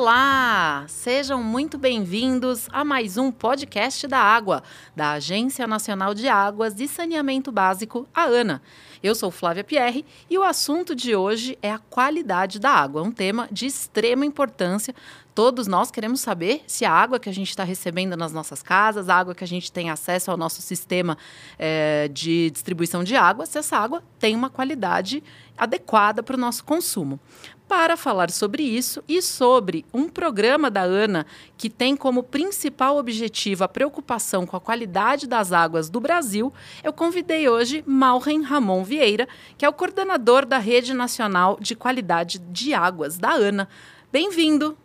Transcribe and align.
Olá! 0.00 0.84
Sejam 0.86 1.42
muito 1.42 1.76
bem-vindos 1.76 2.68
a 2.70 2.84
mais 2.84 3.16
um 3.16 3.32
podcast 3.32 4.06
da 4.06 4.20
Água, 4.20 4.62
da 4.94 5.10
Agência 5.14 5.66
Nacional 5.66 6.14
de 6.14 6.28
Águas 6.28 6.78
e 6.78 6.86
Saneamento 6.86 7.50
Básico, 7.50 8.06
a 8.14 8.22
ANA. 8.22 8.62
Eu 9.02 9.12
sou 9.16 9.32
Flávia 9.32 9.64
Pierre 9.64 10.06
e 10.30 10.38
o 10.38 10.44
assunto 10.44 10.94
de 10.94 11.16
hoje 11.16 11.58
é 11.60 11.72
a 11.72 11.80
qualidade 11.80 12.60
da 12.60 12.70
água, 12.70 13.02
um 13.02 13.10
tema 13.10 13.48
de 13.50 13.66
extrema 13.66 14.24
importância. 14.24 14.94
Todos 15.38 15.68
nós 15.68 15.88
queremos 15.88 16.20
saber 16.20 16.64
se 16.66 16.84
a 16.84 16.90
água 16.90 17.20
que 17.20 17.28
a 17.28 17.32
gente 17.32 17.50
está 17.50 17.62
recebendo 17.62 18.16
nas 18.16 18.32
nossas 18.32 18.60
casas, 18.60 19.08
a 19.08 19.14
água 19.14 19.36
que 19.36 19.44
a 19.44 19.46
gente 19.46 19.70
tem 19.70 19.88
acesso 19.88 20.32
ao 20.32 20.36
nosso 20.36 20.60
sistema 20.60 21.16
é, 21.56 22.08
de 22.08 22.50
distribuição 22.50 23.04
de 23.04 23.14
água, 23.14 23.46
se 23.46 23.56
essa 23.56 23.76
água 23.76 24.02
tem 24.18 24.34
uma 24.34 24.50
qualidade 24.50 25.22
adequada 25.56 26.24
para 26.24 26.34
o 26.34 26.40
nosso 26.40 26.64
consumo 26.64 27.20
para 27.68 27.96
falar 27.96 28.32
sobre 28.32 28.64
isso 28.64 29.00
e 29.06 29.22
sobre 29.22 29.86
um 29.94 30.08
programa 30.08 30.68
da 30.72 30.82
ANA 30.82 31.24
que 31.56 31.70
tem 31.70 31.96
como 31.96 32.24
principal 32.24 32.96
objetivo 32.96 33.62
a 33.62 33.68
preocupação 33.68 34.44
com 34.44 34.56
a 34.56 34.60
qualidade 34.60 35.28
das 35.28 35.52
águas 35.52 35.88
do 35.88 36.00
Brasil, 36.00 36.52
eu 36.82 36.92
convidei 36.92 37.48
hoje 37.48 37.84
Malren 37.86 38.42
Ramon 38.42 38.82
Vieira, 38.82 39.28
que 39.56 39.64
é 39.64 39.68
o 39.68 39.72
coordenador 39.72 40.44
da 40.44 40.58
Rede 40.58 40.92
Nacional 40.92 41.56
de 41.60 41.76
Qualidade 41.76 42.40
de 42.40 42.74
Águas 42.74 43.18
da 43.18 43.30
ANA. 43.30 43.68
Bem-vindo! 44.10 44.76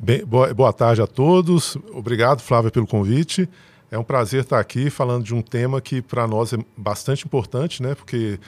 Bem, 0.00 0.24
boa, 0.24 0.54
boa 0.54 0.72
tarde 0.72 1.02
a 1.02 1.06
todos. 1.06 1.76
Obrigado, 1.92 2.40
Flávia, 2.40 2.70
pelo 2.70 2.86
convite. 2.86 3.48
É 3.90 3.98
um 3.98 4.04
prazer 4.04 4.42
estar 4.42 4.60
aqui 4.60 4.90
falando 4.90 5.24
de 5.24 5.34
um 5.34 5.42
tema 5.42 5.80
que 5.80 6.00
para 6.00 6.26
nós 6.26 6.52
é 6.52 6.58
bastante 6.76 7.24
importante, 7.24 7.82
né? 7.82 7.96
Porque 7.96 8.38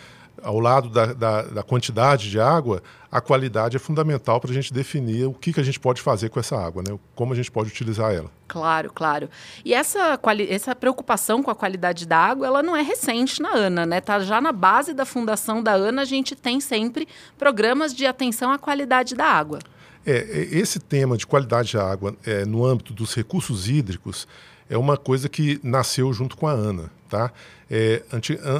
ao 0.42 0.60
lado 0.60 0.88
da, 0.88 1.06
da, 1.06 1.42
da, 1.42 1.62
quantidade 1.62 2.30
de 2.30 2.40
água, 2.40 2.82
a 3.10 3.20
qualidade 3.20 3.76
é 3.76 3.80
fundamental 3.80 4.40
para 4.40 4.50
a 4.50 4.54
gente 4.54 4.72
definir 4.72 5.26
o 5.26 5.34
que, 5.34 5.52
que 5.52 5.60
a 5.60 5.62
gente 5.62 5.78
pode 5.78 6.00
fazer 6.00 6.30
com 6.30 6.40
essa 6.40 6.56
água, 6.56 6.82
né? 6.86 6.98
como 7.14 7.32
a 7.32 7.36
gente 7.36 7.50
pode 7.50 7.68
utilizar 7.68 8.12
ela. 8.12 8.30
Claro, 8.48 8.90
claro. 8.94 9.28
E 9.64 9.74
essa, 9.74 10.18
essa 10.48 10.74
preocupação 10.74 11.42
com 11.42 11.50
a 11.50 11.54
qualidade 11.54 12.06
da 12.06 12.16
água, 12.16 12.46
ela 12.46 12.62
não 12.62 12.76
é 12.76 12.82
recente 12.82 13.42
na 13.42 13.54
ANA, 13.54 13.84
né? 13.84 14.00
Tá 14.00 14.20
já 14.20 14.40
na 14.40 14.52
base 14.52 14.94
da 14.94 15.04
fundação 15.04 15.62
da 15.62 15.72
ANA, 15.72 16.02
a 16.02 16.06
gente 16.06 16.34
tem 16.34 16.60
sempre 16.60 17.06
programas 17.38 17.94
de 17.94 18.06
atenção 18.06 18.50
à 18.50 18.58
qualidade 18.58 19.14
da 19.14 19.26
água. 19.26 19.58
É, 20.04 20.12
é 20.12 20.58
esse 20.58 20.78
tema 20.78 21.16
de 21.16 21.26
qualidade 21.26 21.70
de 21.70 21.78
água 21.78 22.16
é, 22.24 22.44
no 22.44 22.64
âmbito 22.64 22.92
dos 22.92 23.14
recursos 23.14 23.68
hídricos 23.68 24.26
é 24.70 24.78
uma 24.78 24.96
coisa 24.96 25.28
que 25.28 25.60
nasceu 25.64 26.12
junto 26.12 26.36
com 26.36 26.46
a 26.46 26.52
ANA. 26.52 26.90
Tá? 27.08 27.32
É, 27.68 28.02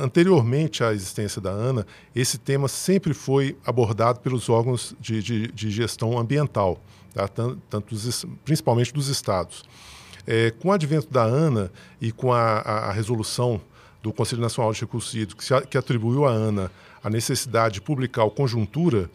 anteriormente 0.02 0.82
à 0.82 0.92
existência 0.92 1.40
da 1.40 1.50
ANA, 1.50 1.86
esse 2.14 2.36
tema 2.36 2.66
sempre 2.66 3.14
foi 3.14 3.56
abordado 3.64 4.18
pelos 4.18 4.48
órgãos 4.48 4.94
de, 5.00 5.22
de, 5.22 5.46
de 5.52 5.70
gestão 5.70 6.18
ambiental, 6.18 6.82
tá? 7.14 7.28
tanto, 7.28 7.62
tanto 7.70 7.94
dos, 7.94 8.26
principalmente 8.44 8.92
dos 8.92 9.06
estados. 9.06 9.64
É, 10.26 10.50
com 10.50 10.68
o 10.68 10.72
advento 10.72 11.08
da 11.12 11.22
ANA 11.22 11.70
e 12.00 12.10
com 12.10 12.32
a, 12.32 12.58
a, 12.58 12.88
a 12.88 12.92
resolução 12.92 13.60
do 14.02 14.12
Conselho 14.12 14.42
Nacional 14.42 14.72
de 14.72 14.80
Recursos 14.80 15.14
Hídricos, 15.14 15.46
que, 15.46 15.66
que 15.68 15.78
atribuiu 15.78 16.26
à 16.26 16.32
ANA 16.32 16.72
a 17.02 17.08
necessidade 17.08 17.74
de 17.74 17.80
publicar 17.80 18.24
o 18.24 18.30
Conjuntura, 18.30 19.08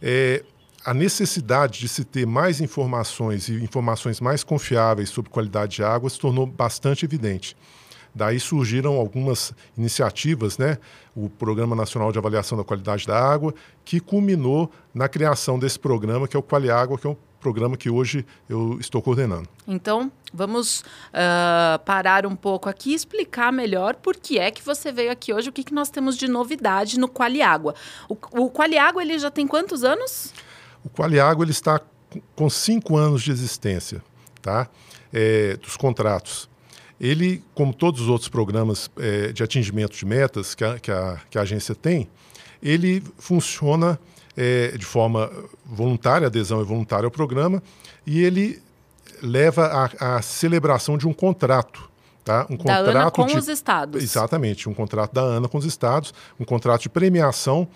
é, 0.00 0.42
a 0.84 0.94
necessidade 0.94 1.80
de 1.80 1.88
se 1.88 2.04
ter 2.04 2.26
mais 2.26 2.60
informações 2.60 3.48
e 3.48 3.62
informações 3.62 4.20
mais 4.20 4.42
confiáveis 4.42 5.10
sobre 5.10 5.30
qualidade 5.30 5.76
de 5.76 5.84
água 5.84 6.08
se 6.08 6.18
tornou 6.18 6.46
bastante 6.46 7.04
evidente. 7.04 7.56
Daí 8.14 8.40
surgiram 8.40 8.96
algumas 8.96 9.52
iniciativas, 9.78 10.58
né? 10.58 10.78
o 11.14 11.28
Programa 11.28 11.76
Nacional 11.76 12.10
de 12.10 12.18
Avaliação 12.18 12.58
da 12.58 12.64
Qualidade 12.64 13.06
da 13.06 13.16
Água, 13.16 13.54
que 13.84 14.00
culminou 14.00 14.70
na 14.92 15.08
criação 15.08 15.58
desse 15.58 15.78
programa, 15.78 16.26
que 16.26 16.36
é 16.36 16.38
o 16.38 16.42
Qualiágua, 16.42 16.98
que 16.98 17.06
é 17.06 17.10
um 17.10 17.16
programa 17.40 17.76
que 17.76 17.88
hoje 17.88 18.26
eu 18.48 18.78
estou 18.80 19.00
coordenando. 19.00 19.48
Então, 19.66 20.10
vamos 20.32 20.80
uh, 20.80 21.78
parar 21.84 22.26
um 22.26 22.34
pouco 22.34 22.68
aqui 22.68 22.90
e 22.90 22.94
explicar 22.94 23.52
melhor 23.52 23.94
por 23.94 24.16
que 24.16 24.38
é 24.38 24.50
que 24.50 24.62
você 24.62 24.90
veio 24.90 25.12
aqui 25.12 25.32
hoje, 25.32 25.48
o 25.48 25.52
que, 25.52 25.62
que 25.62 25.72
nós 25.72 25.88
temos 25.88 26.16
de 26.16 26.26
novidade 26.26 26.98
no 26.98 27.08
Qualiágua. 27.08 27.74
O, 28.08 28.16
o 28.32 28.50
Qualiágua, 28.50 29.02
ele 29.02 29.18
já 29.18 29.30
tem 29.30 29.46
quantos 29.46 29.84
anos? 29.84 30.34
O 30.84 30.88
Qualiágua, 30.88 31.44
ele 31.44 31.52
está 31.52 31.80
com 32.34 32.50
cinco 32.50 32.96
anos 32.96 33.22
de 33.22 33.30
existência, 33.30 34.02
tá? 34.42 34.68
É, 35.12 35.56
dos 35.56 35.76
contratos. 35.76 36.48
Ele, 37.00 37.42
como 37.54 37.72
todos 37.72 38.02
os 38.02 38.08
outros 38.08 38.28
programas 38.28 38.90
é, 38.98 39.32
de 39.32 39.42
atingimento 39.42 39.96
de 39.96 40.04
metas 40.04 40.54
que 40.54 40.64
a, 40.64 40.78
que 40.78 40.90
a, 40.90 41.20
que 41.30 41.38
a 41.38 41.42
agência 41.42 41.74
tem, 41.74 42.08
ele 42.62 43.02
funciona 43.18 43.98
é, 44.36 44.76
de 44.76 44.84
forma 44.84 45.30
voluntária, 45.64 46.26
adesão 46.26 46.60
é 46.60 46.64
voluntária 46.64 47.06
ao 47.06 47.10
programa, 47.10 47.62
e 48.06 48.22
ele 48.22 48.62
leva 49.22 49.88
à 49.98 50.22
celebração 50.22 50.96
de 50.96 51.06
um 51.06 51.12
contrato. 51.12 51.88
Tá? 52.24 52.46
Um 52.50 52.56
da 52.56 52.62
contrato 52.64 52.88
ANA 52.88 53.10
com 53.10 53.26
de, 53.26 53.36
os 53.36 53.48
estados. 53.48 54.02
Exatamente, 54.02 54.68
um 54.68 54.74
contrato 54.74 55.12
da 55.12 55.22
ANA 55.22 55.48
com 55.48 55.58
os 55.58 55.64
estados, 55.64 56.12
um 56.38 56.44
contrato 56.44 56.82
de 56.82 56.88
premiação, 56.88 57.66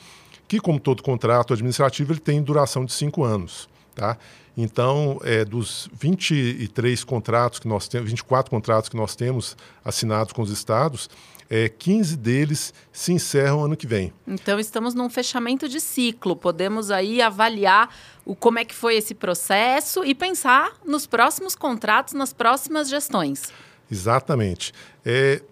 que, 0.47 0.61
como 0.61 0.79
todo 0.79 1.03
contrato 1.03 1.53
administrativo, 1.53 2.13
ele 2.13 2.21
tem 2.21 2.43
duração 2.43 2.85
de 2.85 2.93
cinco 2.93 3.25
anos. 3.25 3.69
Tá? 3.95 4.17
Então, 4.57 5.21
é, 5.25 5.45
dos 5.45 5.89
23 5.93 7.03
contratos 7.05 7.59
que 7.59 7.69
nós 7.69 7.89
temos, 7.89 8.11
24 8.11 8.51
contratos 8.51 8.89
que 8.89 8.97
nós 8.97 9.17
temos 9.17 9.57
assinados 9.85 10.33
com 10.33 10.43
os 10.43 10.51
estados, 10.51 11.09
é, 11.51 11.69
15 11.69 12.17
deles 12.17 12.73
se 12.93 13.13
encerram 13.13 13.65
ano 13.65 13.77
que 13.77 13.87
vem. 13.87 14.13
Então, 14.27 14.59
estamos 14.59 14.95
num 14.95 15.11
fechamento 15.11 15.69
de 15.69 15.81
ciclo. 15.81 16.35
Podemos 16.37 16.91
aí 16.91 17.21
avaliar 17.21 17.95
o, 18.25 18.35
como 18.35 18.59
é 18.59 18.65
que 18.65 18.75
foi 18.75 18.97
esse 18.97 19.15
processo 19.15 20.05
e 20.05 20.15
pensar 20.15 20.73
nos 20.85 21.07
próximos 21.07 21.55
contratos, 21.55 22.15
nas 22.15 22.33
próximas 22.33 22.89
gestões. 22.89 23.53
Exatamente. 23.91 24.73
É, 25.05 25.43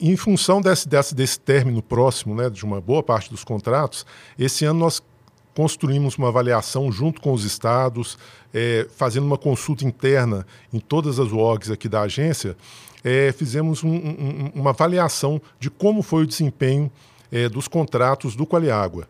em 0.00 0.16
função 0.16 0.60
desse, 0.60 0.88
desse, 0.88 1.14
desse 1.14 1.40
término 1.40 1.82
próximo, 1.82 2.34
né, 2.34 2.48
de 2.48 2.64
uma 2.64 2.80
boa 2.80 3.02
parte 3.02 3.30
dos 3.30 3.44
contratos, 3.44 4.06
esse 4.38 4.64
ano 4.64 4.80
nós 4.80 5.02
construímos 5.54 6.16
uma 6.16 6.28
avaliação 6.28 6.90
junto 6.92 7.20
com 7.20 7.32
os 7.32 7.42
estados, 7.44 8.16
é, 8.54 8.86
fazendo 8.96 9.26
uma 9.26 9.36
consulta 9.36 9.84
interna 9.84 10.46
em 10.72 10.78
todas 10.78 11.18
as 11.18 11.32
orgs 11.32 11.68
aqui 11.70 11.88
da 11.88 12.02
agência, 12.02 12.56
é, 13.02 13.32
fizemos 13.32 13.82
um, 13.82 13.90
um, 13.90 14.50
uma 14.54 14.70
avaliação 14.70 15.40
de 15.58 15.68
como 15.68 16.02
foi 16.02 16.22
o 16.22 16.26
desempenho 16.26 16.90
é, 17.32 17.48
dos 17.48 17.66
contratos 17.66 18.36
do 18.36 18.46
Qualiágua. 18.46 19.08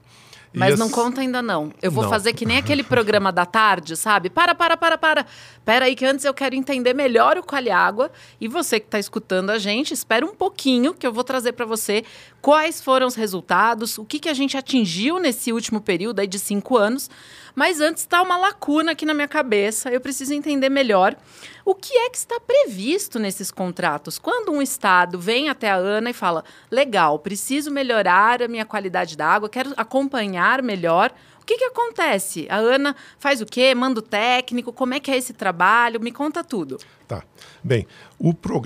Mas 0.52 0.74
as... 0.74 0.78
não 0.78 0.88
conta 0.88 1.20
ainda 1.20 1.42
não. 1.42 1.72
Eu 1.82 1.90
vou 1.90 2.04
não. 2.04 2.10
fazer 2.10 2.32
que 2.32 2.46
nem 2.46 2.56
aquele 2.56 2.82
programa 2.82 3.30
da 3.30 3.44
tarde, 3.44 3.96
sabe? 3.96 4.30
Para, 4.30 4.54
para, 4.54 4.76
para, 4.76 4.98
para. 4.98 5.26
Espera 5.52 5.84
aí 5.84 5.94
que 5.94 6.04
antes 6.04 6.24
eu 6.24 6.32
quero 6.32 6.54
entender 6.54 6.94
melhor 6.94 7.36
o 7.36 7.42
Qualiágua. 7.42 8.10
E 8.40 8.48
você 8.48 8.80
que 8.80 8.86
está 8.86 8.98
escutando 8.98 9.50
a 9.50 9.58
gente, 9.58 9.92
espera 9.92 10.24
um 10.24 10.34
pouquinho 10.34 10.94
que 10.94 11.06
eu 11.06 11.12
vou 11.12 11.24
trazer 11.24 11.52
para 11.52 11.66
você 11.66 12.04
quais 12.40 12.80
foram 12.80 13.06
os 13.06 13.14
resultados, 13.14 13.98
o 13.98 14.04
que, 14.04 14.18
que 14.18 14.28
a 14.28 14.34
gente 14.34 14.56
atingiu 14.56 15.18
nesse 15.18 15.52
último 15.52 15.80
período 15.80 16.20
aí 16.20 16.26
de 16.26 16.38
cinco 16.38 16.76
anos. 16.76 17.10
Mas 17.58 17.80
antes 17.80 18.04
está 18.04 18.22
uma 18.22 18.36
lacuna 18.36 18.92
aqui 18.92 19.04
na 19.04 19.12
minha 19.12 19.26
cabeça, 19.26 19.90
eu 19.90 20.00
preciso 20.00 20.32
entender 20.32 20.68
melhor 20.68 21.16
o 21.64 21.74
que 21.74 21.92
é 21.92 22.08
que 22.08 22.16
está 22.16 22.38
previsto 22.38 23.18
nesses 23.18 23.50
contratos. 23.50 24.16
Quando 24.16 24.52
um 24.52 24.62
Estado 24.62 25.18
vem 25.18 25.48
até 25.48 25.68
a 25.68 25.74
ANA 25.74 26.10
e 26.10 26.12
fala: 26.12 26.44
legal, 26.70 27.18
preciso 27.18 27.68
melhorar 27.72 28.40
a 28.44 28.46
minha 28.46 28.64
qualidade 28.64 29.16
da 29.16 29.26
água, 29.26 29.48
quero 29.48 29.72
acompanhar 29.76 30.62
melhor. 30.62 31.12
O 31.42 31.44
que, 31.44 31.58
que 31.58 31.64
acontece? 31.64 32.46
A 32.48 32.58
Ana 32.58 32.94
faz 33.18 33.40
o 33.40 33.46
quê? 33.46 33.74
Manda 33.74 33.98
o 33.98 34.02
técnico? 34.02 34.72
Como 34.72 34.94
é 34.94 35.00
que 35.00 35.10
é 35.10 35.16
esse 35.16 35.32
trabalho? 35.32 36.00
Me 36.00 36.12
conta 36.12 36.44
tudo. 36.44 36.78
Tá. 37.08 37.24
Bem, 37.64 37.88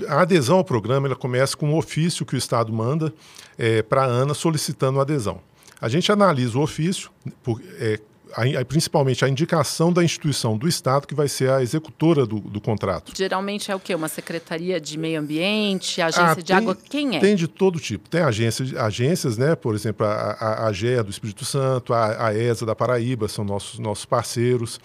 a 0.07 0.21
adesão 0.21 0.57
ao 0.57 0.63
programa 0.63 1.07
ela 1.07 1.15
começa 1.15 1.57
com 1.57 1.71
um 1.71 1.75
ofício 1.75 2.27
que 2.27 2.35
o 2.35 2.37
Estado 2.37 2.71
manda 2.71 3.11
é, 3.57 3.81
para 3.81 4.03
a 4.03 4.05
ANA 4.05 4.35
solicitando 4.35 5.01
adesão. 5.01 5.41
A 5.81 5.89
gente 5.89 6.11
analisa 6.11 6.59
o 6.59 6.61
ofício, 6.61 7.09
por, 7.41 7.59
é, 7.79 7.99
a, 8.33 8.65
principalmente 8.65 9.23
a 9.23 9.29
indicação 9.29 9.91
da 9.91 10.03
instituição 10.03 10.57
do 10.57 10.67
Estado 10.67 11.07
que 11.07 11.15
vai 11.15 11.27
ser 11.27 11.49
a 11.49 11.61
executora 11.61 12.25
do, 12.25 12.39
do 12.39 12.59
contrato. 12.59 13.13
Geralmente 13.15 13.71
é 13.71 13.75
o 13.75 13.79
quê? 13.79 13.93
Uma 13.95 14.07
secretaria 14.07 14.79
de 14.79 14.97
meio 14.97 15.19
ambiente, 15.19 16.01
agência 16.01 16.31
ah, 16.31 16.35
de 16.35 16.43
tem, 16.43 16.55
água? 16.55 16.75
Quem 16.75 17.17
é? 17.17 17.19
Tem 17.19 17.35
de 17.35 17.47
todo 17.47 17.79
tipo. 17.79 18.09
Tem 18.09 18.21
agências, 18.21 18.75
agências 18.75 19.37
né? 19.37 19.55
Por 19.55 19.75
exemplo, 19.75 20.05
a, 20.05 20.11
a, 20.11 20.67
a 20.67 20.73
GEA 20.73 21.03
do 21.03 21.11
Espírito 21.11 21.45
Santo, 21.45 21.93
a, 21.93 22.27
a 22.27 22.33
ESA 22.33 22.65
da 22.65 22.75
Paraíba, 22.75 23.27
são 23.27 23.43
nossos, 23.45 23.79
nossos 23.79 24.05
parceiros 24.05 24.79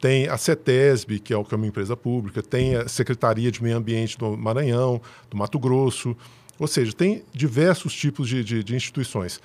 tem 0.00 0.26
a 0.26 0.36
CETESB, 0.36 1.20
que 1.20 1.32
é, 1.32 1.44
que 1.44 1.54
é 1.54 1.56
uma 1.56 1.66
empresa 1.66 1.96
pública, 1.96 2.42
tem 2.42 2.74
a 2.74 2.88
Secretaria 2.88 3.52
de 3.52 3.62
Meio 3.62 3.76
Ambiente 3.76 4.18
do 4.18 4.36
Maranhão, 4.36 5.00
do 5.30 5.36
Mato 5.36 5.60
Grosso, 5.60 6.16
ou 6.58 6.66
seja, 6.66 6.92
tem 6.92 7.22
diversos 7.32 7.94
tipos 7.94 8.28
de, 8.28 8.42
de, 8.42 8.64
de 8.64 8.74
instituições. 8.74 9.40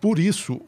Por 0.00 0.18
isso, 0.18 0.60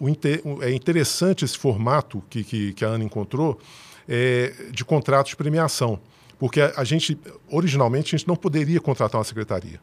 é 0.62 0.73
interessante 0.73 1.44
esse 1.44 1.56
formato 1.56 2.23
que, 2.29 2.43
que, 2.43 2.73
que 2.73 2.85
a 2.85 2.88
Ana 2.88 3.05
encontrou 3.05 3.61
é, 4.09 4.53
de 4.71 4.85
contratos 4.85 5.31
de 5.31 5.37
premiação, 5.37 6.00
porque 6.38 6.61
a, 6.61 6.73
a, 6.77 6.85
gente, 6.85 7.19
originalmente, 7.49 8.15
a 8.15 8.19
gente 8.19 8.27
não 8.27 8.37
poderia 8.37 8.81
contratar 8.81 9.19
uma 9.19 9.25
secretaria. 9.25 9.81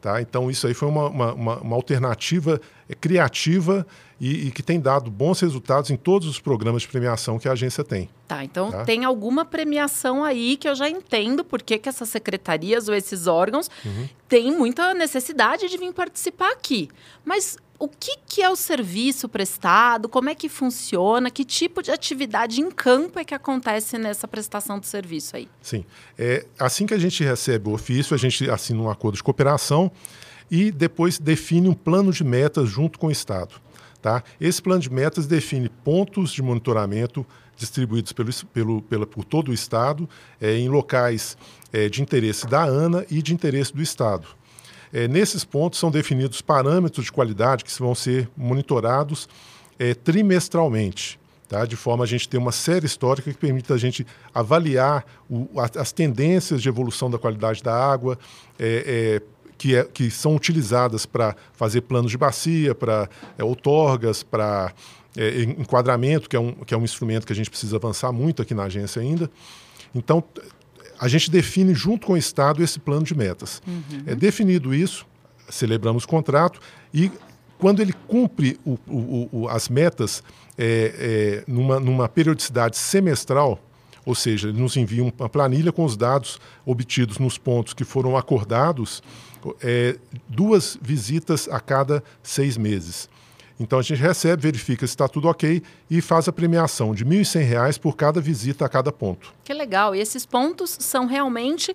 Tá? 0.00 0.20
Então, 0.20 0.48
isso 0.48 0.66
aí 0.68 0.74
foi 0.74 0.88
uma, 0.88 1.08
uma, 1.08 1.32
uma, 1.32 1.56
uma 1.58 1.74
alternativa 1.74 2.60
é, 2.88 2.94
criativa 2.94 3.84
e, 4.20 4.46
e, 4.46 4.50
que 4.52 4.62
tem 4.62 4.78
dado 4.78 5.10
bons 5.10 5.40
resultados 5.40 5.90
em 5.90 5.96
todos 5.96 6.28
os 6.28 6.38
programas 6.38 6.82
de 6.82 6.88
premiação 6.88 7.40
que 7.40 7.48
a 7.48 7.52
agência 7.52 7.82
tem. 7.82 8.08
Tá, 8.28 8.44
então 8.44 8.70
tá? 8.70 8.84
tem 8.84 9.04
alguma 9.04 9.44
premiação 9.44 10.22
aí 10.22 10.56
que 10.56 10.68
eu 10.68 10.74
já 10.76 10.88
entendo 10.88 11.44
por 11.44 11.60
que, 11.60 11.78
que 11.78 11.88
essas 11.88 12.08
secretarias 12.08 12.88
ou 12.88 12.94
esses 12.94 13.26
órgãos 13.26 13.68
uhum. 13.84 14.08
têm 14.28 14.56
muita 14.56 14.94
necessidade 14.94 15.68
de 15.68 15.76
vir 15.76 15.92
participar 15.92 16.52
aqui. 16.52 16.88
Mas 17.24 17.56
o 17.78 17.88
que, 17.88 18.16
que 18.26 18.42
é 18.42 18.50
o 18.50 18.56
serviço 18.56 19.28
prestado, 19.28 20.08
como 20.08 20.28
é 20.28 20.34
que 20.34 20.48
funciona, 20.48 21.30
que 21.30 21.44
tipo 21.44 21.82
de 21.82 21.90
atividade 21.90 22.60
em 22.60 22.70
campo 22.70 23.18
é 23.18 23.24
que 23.24 23.34
acontece 23.34 23.98
nessa 23.98 24.26
prestação 24.26 24.78
de 24.78 24.86
serviço 24.86 25.36
aí? 25.36 25.48
Sim. 25.60 25.84
É, 26.18 26.46
assim 26.58 26.86
que 26.86 26.94
a 26.94 26.98
gente 26.98 27.22
recebe 27.22 27.68
o 27.68 27.72
ofício, 27.72 28.14
a 28.14 28.18
gente 28.18 28.48
assina 28.50 28.80
um 28.80 28.90
acordo 28.90 29.16
de 29.16 29.22
cooperação 29.22 29.90
e 30.50 30.70
depois 30.70 31.18
define 31.18 31.68
um 31.68 31.74
plano 31.74 32.12
de 32.12 32.24
metas 32.24 32.68
junto 32.68 32.98
com 32.98 33.08
o 33.08 33.10
Estado. 33.10 33.54
Tá? 34.00 34.22
Esse 34.40 34.62
plano 34.62 34.80
de 34.80 34.90
metas 34.90 35.26
define 35.26 35.68
pontos 35.68 36.32
de 36.32 36.42
monitoramento 36.42 37.26
distribuídos 37.56 38.12
pelo, 38.12 38.32
pelo, 38.52 38.82
pela, 38.82 39.06
por 39.06 39.24
todo 39.24 39.50
o 39.50 39.54
Estado, 39.54 40.08
é, 40.40 40.56
em 40.56 40.68
locais 40.68 41.36
é, 41.72 41.88
de 41.88 42.02
interesse 42.02 42.46
da 42.46 42.62
ANA 42.62 43.04
e 43.10 43.22
de 43.22 43.32
interesse 43.32 43.74
do 43.74 43.82
Estado. 43.82 44.28
É, 44.96 45.06
nesses 45.06 45.44
pontos 45.44 45.78
são 45.78 45.90
definidos 45.90 46.40
parâmetros 46.40 47.04
de 47.04 47.12
qualidade 47.12 47.62
que 47.62 47.78
vão 47.78 47.94
ser 47.94 48.30
monitorados 48.34 49.28
é, 49.78 49.92
trimestralmente. 49.92 51.20
Tá? 51.46 51.66
De 51.66 51.76
forma 51.76 52.02
a 52.02 52.06
gente 52.06 52.26
ter 52.26 52.38
uma 52.38 52.50
série 52.50 52.86
histórica 52.86 53.30
que 53.30 53.36
permita 53.36 53.74
a 53.74 53.76
gente 53.76 54.06
avaliar 54.32 55.04
o, 55.28 55.48
as 55.78 55.92
tendências 55.92 56.62
de 56.62 56.70
evolução 56.70 57.10
da 57.10 57.18
qualidade 57.18 57.62
da 57.62 57.74
água, 57.74 58.18
é, 58.58 59.20
é 59.20 59.52
que, 59.58 59.76
é, 59.76 59.84
que, 59.84 60.10
são 60.10 60.34
utilizadas 60.34 61.04
para 61.04 61.36
fazer 61.52 61.82
planos 61.82 62.10
de 62.10 62.16
bacia, 62.16 62.74
para 62.74 63.06
é, 63.36 63.44
outorgas, 63.44 64.22
para 64.22 64.72
é, 65.14 65.42
enquadramento, 65.42 66.26
que 66.26 66.36
é, 66.36 66.40
um, 66.40 66.52
que 66.52 66.72
é 66.72 66.76
um 66.76 66.84
instrumento 66.84 67.26
que 67.26 67.34
a 67.34 67.36
gente 67.36 67.50
precisa 67.50 67.76
avançar 67.76 68.12
muito 68.12 68.40
aqui 68.40 68.54
na 68.54 68.62
agência 68.62 69.02
ainda. 69.02 69.30
Então, 69.94 70.24
a 70.98 71.08
gente 71.08 71.30
define 71.30 71.74
junto 71.74 72.06
com 72.06 72.14
o 72.14 72.16
Estado 72.16 72.62
esse 72.62 72.78
plano 72.78 73.04
de 73.04 73.14
metas. 73.14 73.62
Uhum. 73.66 74.02
É 74.06 74.14
definido 74.14 74.74
isso, 74.74 75.06
celebramos 75.48 76.04
o 76.04 76.08
contrato 76.08 76.60
e 76.92 77.10
quando 77.58 77.80
ele 77.80 77.94
cumpre 78.06 78.58
o, 78.64 78.78
o, 78.86 79.28
o, 79.32 79.48
as 79.48 79.68
metas 79.68 80.22
é, 80.58 81.42
é, 81.46 81.50
numa, 81.50 81.80
numa 81.80 82.08
periodicidade 82.08 82.76
semestral, 82.76 83.60
ou 84.04 84.14
seja, 84.14 84.48
ele 84.48 84.60
nos 84.60 84.76
envia 84.76 85.02
uma 85.02 85.28
planilha 85.28 85.72
com 85.72 85.84
os 85.84 85.96
dados 85.96 86.38
obtidos 86.64 87.18
nos 87.18 87.38
pontos 87.38 87.72
que 87.72 87.84
foram 87.84 88.16
acordados, 88.16 89.02
é, 89.60 89.96
duas 90.28 90.78
visitas 90.80 91.48
a 91.48 91.60
cada 91.60 92.02
seis 92.22 92.56
meses. 92.56 93.08
Então 93.58 93.78
a 93.78 93.82
gente 93.82 94.00
recebe, 94.00 94.42
verifica 94.42 94.86
se 94.86 94.92
está 94.92 95.08
tudo 95.08 95.28
ok 95.28 95.62
e 95.90 96.00
faz 96.02 96.28
a 96.28 96.32
premiação 96.32 96.94
de 96.94 97.04
R$ 97.04 97.22
1.100 97.22 97.80
por 97.80 97.96
cada 97.96 98.20
visita 98.20 98.66
a 98.66 98.68
cada 98.68 98.92
ponto. 98.92 99.32
Que 99.42 99.54
legal. 99.54 99.94
E 99.94 100.00
esses 100.00 100.26
pontos 100.26 100.76
são 100.78 101.06
realmente. 101.06 101.74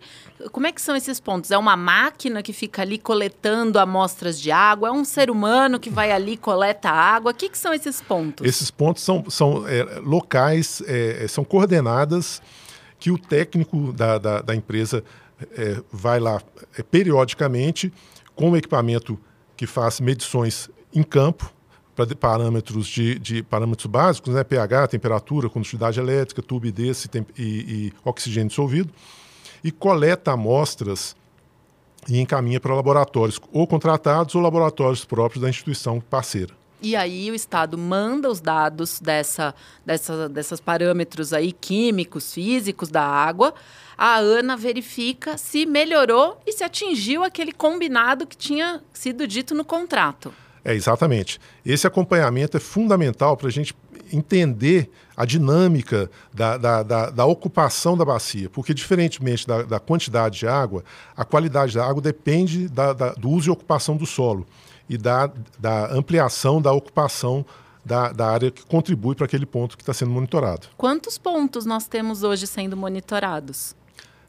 Como 0.52 0.68
é 0.68 0.72
que 0.72 0.82
são 0.82 0.96
esses 0.96 1.20
pontos? 1.20 1.50
É 1.50 1.58
uma 1.58 1.76
máquina 1.76 2.44
que 2.44 2.54
fica 2.54 2.84
ali 2.84 3.00
coletando 3.00 3.80
amostras 3.80 4.40
de 4.40 4.52
água? 4.52 4.90
É 4.90 4.92
um 4.92 5.04
ser 5.04 5.32
humano 5.32 5.80
que 5.80 5.90
vai 5.90 6.12
ali 6.12 6.38
coleta 6.38 6.90
água? 6.90 7.32
O 7.32 7.34
que, 7.34 7.50
que 7.50 7.58
são 7.58 7.74
esses 7.74 8.00
pontos? 8.00 8.46
Esses 8.46 8.70
pontos 8.70 9.04
são, 9.04 9.28
são 9.30 9.68
é, 9.68 10.00
locais, 10.04 10.84
é, 10.86 11.26
são 11.28 11.44
coordenadas 11.44 12.42
que 13.00 13.10
o 13.10 13.18
técnico 13.18 13.92
da, 13.92 14.20
da, 14.20 14.42
da 14.42 14.56
empresa 14.56 15.04
é, 15.58 15.82
vai 15.92 16.20
lá 16.20 16.40
é, 16.78 16.84
periodicamente 16.84 17.92
com 18.36 18.52
o 18.52 18.58
equipamento 18.58 19.20
que 19.58 19.66
faz 19.66 20.00
medições 20.00 20.70
em 20.94 21.02
campo 21.02 21.52
para 21.96 22.16
parâmetros 22.16 22.88
de, 22.88 23.20
de, 23.20 23.44
parâmetros 23.44 23.86
básicos, 23.86 24.34
né, 24.34 24.44
pH, 24.44 24.88
temperatura, 24.88 25.50
condutividade 25.50 26.00
elétrica, 26.00 26.42
turbidez 26.42 27.08
e, 27.38 27.44
e, 27.44 27.94
oxigênio 28.04 28.50
dissolvido, 28.50 28.92
e 29.64 29.72
coleta 29.72 30.32
amostras 30.32 31.16
e 32.08 32.20
encaminha 32.20 32.60
para 32.60 32.74
laboratórios 32.74 33.40
ou 33.52 33.68
contratados 33.68 34.34
ou 34.34 34.42
laboratórios 34.42 35.06
próprios 35.06 35.42
da 35.42 35.50
instituição 35.50 36.00
parceira. 36.00 36.62
E 36.82 36.96
aí 36.96 37.30
o 37.30 37.36
Estado 37.36 37.78
manda 37.78 38.28
os 38.28 38.42
dados 38.42 39.00
dessa, 39.00 39.54
dessa, 39.86 40.28
dessas 40.28 40.60
parâmetros 40.60 41.32
aí 41.32 41.52
químicos, 41.52 42.34
físicos 42.34 42.90
da 42.90 43.04
água. 43.04 43.54
A 43.96 44.18
ANA 44.18 44.58
verifica 44.58 45.38
se 45.38 45.68
melhorou 45.68 46.42
e 46.46 46.52
se 46.52 46.64
atingiu 46.64 47.24
aquele 47.24 47.52
combinado 47.52 48.26
que 48.26 48.36
tinha 48.36 48.82
sido 48.92 49.28
dito 49.28 49.54
no 49.54 49.64
contrato. 49.64 50.34
É, 50.64 50.74
exatamente. 50.74 51.40
Esse 51.66 51.88
acompanhamento 51.88 52.56
é 52.56 52.60
fundamental 52.60 53.36
para 53.36 53.48
a 53.48 53.52
gente 53.52 53.76
entender 54.14 54.90
a 55.16 55.26
dinâmica 55.26 56.10
da, 56.34 56.58
da, 56.58 56.84
da, 56.84 57.10
da, 57.10 57.26
ocupação 57.26 57.98
da 57.98 58.04
bacia, 58.04 58.50
porque, 58.50 58.74
diferentemente 58.74 59.48
da, 59.48 59.64
da, 59.64 59.80
quantidade 59.80 60.40
de 60.40 60.48
água, 60.48 60.84
a 61.16 61.24
qualidade 61.24 61.76
da 61.76 61.86
água 61.86 62.02
depende 62.02 62.68
do 63.18 63.30
uso 63.30 63.50
e 63.50 63.52
ocupação 63.52 63.96
do 63.96 64.06
solo 64.06 64.46
e 64.90 64.98
da, 64.98 65.32
ampliação 65.92 66.62
da 66.62 66.72
ocupação 66.72 67.46
da, 67.84 68.12
da 68.12 68.28
área 68.28 68.52
que 68.52 68.66
contribui 68.66 69.16
para 69.16 69.26
aquele 69.26 69.46
ponto 69.46 69.78
que 69.78 69.84
está 69.84 69.94
sendo 69.94 70.12
monitorado. 70.12 70.68
Quantos 70.78 71.18
pontos 71.18 71.66
nós 71.66 71.88
temos 71.88 72.24
hoje 72.24 72.46
sendo 72.46 72.76
monitorados? 72.76 73.76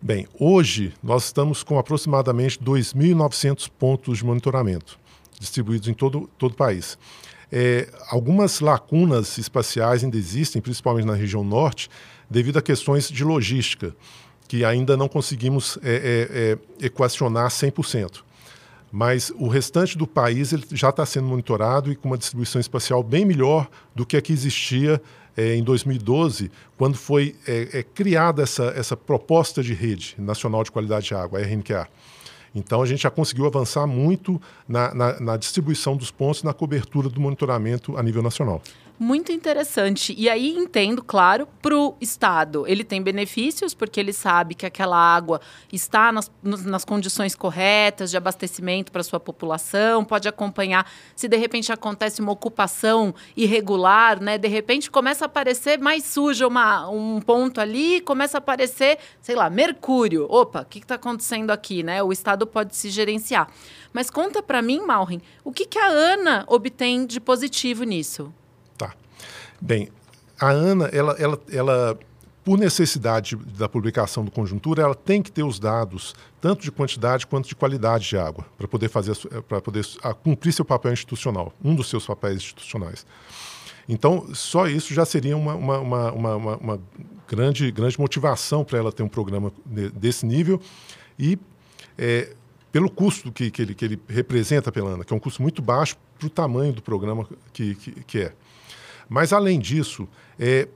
Bem, 0.01 0.27
hoje 0.39 0.95
nós 1.03 1.25
estamos 1.25 1.63
com 1.63 1.79
aproximadamente 1.79 2.59
2.900 2.59 3.71
pontos 3.79 4.19
de 4.19 4.25
monitoramento 4.25 5.02
distribuídos 5.43 5.89
em 5.89 5.95
todo, 5.95 6.31
todo 6.39 6.53
o 6.53 6.57
país. 6.57 6.97
É, 7.51 7.89
algumas 8.09 8.61
lacunas 8.61 9.37
espaciais 9.37 10.03
ainda 10.03 10.17
existem, 10.17 10.63
principalmente 10.63 11.05
na 11.05 11.15
região 11.15 11.45
norte, 11.45 11.91
devido 12.31 12.59
a 12.59 12.63
questões 12.63 13.09
de 13.09 13.23
logística, 13.23 13.95
que 14.49 14.65
ainda 14.65 14.97
não 14.97 15.09
conseguimos 15.09 15.79
é, 15.83 16.59
é, 16.81 16.83
é 16.83 16.87
equacionar 16.87 17.51
100%. 17.51 18.23
Mas 18.91 19.33
o 19.37 19.49
restante 19.49 19.97
do 19.99 20.07
país 20.07 20.51
já 20.71 20.91
está 20.91 21.05
sendo 21.05 21.27
monitorado 21.27 21.91
e 21.91 21.97
com 21.97 22.09
uma 22.09 22.19
distribuição 22.19 22.61
espacial 22.61 23.03
bem 23.03 23.25
melhor 23.25 23.69
do 23.95 24.07
que 24.07 24.17
a 24.17 24.23
que 24.23 24.33
existia 24.33 25.01
é, 25.37 25.55
em 25.55 25.63
2012, 25.63 26.51
quando 26.77 26.97
foi 26.97 27.35
é, 27.47 27.83
criada 27.83 28.43
essa, 28.43 28.65
essa 28.77 28.97
proposta 28.97 29.63
de 29.63 29.73
rede 29.73 30.15
nacional 30.19 30.63
de 30.63 30.71
qualidade 30.71 31.07
de 31.07 31.15
água, 31.15 31.39
a 31.39 31.43
RNQA. 31.43 31.89
Então, 32.55 32.83
a 32.83 32.87
gente 32.87 33.03
já 33.03 33.11
conseguiu 33.11 33.47
avançar 33.47 33.87
muito 33.87 34.41
na, 34.69 34.95
na, 34.95 35.21
na 35.21 35.37
distribuição 35.37 35.97
dos 35.97 36.11
pontos, 36.11 36.43
na 36.43 36.53
cobertura 36.53 37.09
do 37.09 37.21
monitoramento 37.21 37.97
a 37.97 38.03
nível 38.03 38.23
nacional. 38.23 38.61
Muito 39.03 39.33
interessante. 39.33 40.15
E 40.17 40.31
aí 40.31 40.51
entendo, 40.51 41.03
claro, 41.03 41.49
para 41.61 41.77
o 41.77 41.97
Estado. 42.01 42.65
Ele 42.69 42.85
tem 42.85 43.03
benefícios, 43.03 43.75
porque 43.75 43.99
ele 43.99 44.13
sabe 44.13 44.55
que 44.55 44.65
aquela 44.65 44.97
água 44.97 45.41
está 45.73 46.13
nas, 46.13 46.31
nas 46.41 46.85
condições 46.85 47.35
corretas 47.35 48.13
de 48.13 48.17
abastecimento 48.17 48.93
para 48.93 49.03
sua 49.03 49.19
população, 49.19 50.05
pode 50.05 50.29
acompanhar 50.29 50.89
se 51.17 51.27
de 51.27 51.37
repente 51.37 51.73
acontece 51.73 52.21
uma 52.21 52.31
ocupação 52.31 53.13
irregular, 53.37 54.23
né? 54.23 54.39
De 54.39 54.47
repente 54.47 54.89
começa 54.89 55.25
a 55.25 55.27
aparecer 55.27 55.81
mais 55.81 56.05
suja 56.05 56.47
uma, 56.47 56.89
um 56.89 57.21
ponto 57.21 57.61
ali, 57.61 58.01
começa 58.03 58.37
a 58.37 58.39
aparecer, 58.39 58.99
sei 59.21 59.35
lá, 59.35 59.51
mercúrio. 59.51 60.29
Opa, 60.31 60.61
o 60.61 60.65
que 60.65 60.79
está 60.79 60.95
acontecendo 60.95 61.51
aqui, 61.51 61.83
né? 61.83 62.05
O 62.05 62.13
Estado 62.13 62.47
pode 62.47 62.77
se 62.77 62.89
gerenciar. 62.89 63.51
Mas 63.93 64.11
conta 64.11 64.41
para 64.41 64.63
mim, 64.63 64.81
Malrin, 64.87 65.21
o 65.43 65.51
que, 65.51 65.67
que 65.67 65.81
a 65.81 65.89
Ana 65.89 66.45
obtém 66.47 67.05
de 67.05 67.19
positivo 67.19 67.83
nisso? 67.83 68.33
Bem, 69.65 69.91
a 70.41 70.49
ANA, 70.51 70.87
ela, 70.87 71.13
ela, 71.21 71.41
ela, 71.53 71.99
por 72.43 72.59
necessidade 72.59 73.37
da 73.37 73.69
publicação 73.69 74.25
do 74.25 74.31
conjuntura, 74.33 74.83
ela 74.83 74.95
tem 74.95 75.23
que 75.23 75.31
ter 75.31 75.45
os 75.45 75.61
dados, 75.61 76.17
tanto 76.41 76.63
de 76.63 76.73
quantidade 76.73 77.29
quanto 77.29 77.47
de 77.47 77.55
qualidade 77.55 78.09
de 78.09 78.17
água, 78.17 78.45
para 78.59 78.67
poder 78.67 78.89
fazer 78.89 79.17
para 79.47 79.61
poder 79.61 79.87
cumprir 80.25 80.53
seu 80.53 80.65
papel 80.65 80.93
institucional, 80.93 81.53
um 81.63 81.77
dos 81.77 81.89
seus 81.89 82.05
papéis 82.05 82.39
institucionais. 82.39 83.07
Então, 83.89 84.35
só 84.35 84.67
isso 84.67 84.93
já 84.93 85.05
seria 85.05 85.37
uma, 85.37 85.55
uma, 85.55 85.79
uma, 85.79 86.13
uma, 86.13 86.57
uma 86.57 86.81
grande, 87.29 87.71
grande 87.71 88.01
motivação 88.01 88.65
para 88.65 88.79
ela 88.79 88.91
ter 88.91 89.05
um 89.05 89.09
programa 89.09 89.53
desse 89.95 90.27
nível 90.27 90.61
e 91.17 91.39
é, 91.97 92.35
pelo 92.73 92.91
custo 92.91 93.31
que, 93.31 93.49
que, 93.49 93.63
ele, 93.63 93.75
que 93.77 93.85
ele 93.85 94.03
representa 94.09 94.73
pela 94.73 94.91
ANA, 94.91 95.05
que 95.05 95.13
é 95.13 95.17
um 95.17 95.21
custo 95.21 95.41
muito 95.41 95.63
baixo 95.63 95.97
para 96.19 96.27
o 96.27 96.31
tamanho 96.31 96.73
do 96.73 96.83
programa 96.83 97.29
que, 97.53 97.77
que, 97.77 97.93
que 98.03 98.19
é. 98.23 98.33
Mas, 99.13 99.33
além 99.33 99.61
disso, 99.61 100.09
é, 100.39 100.67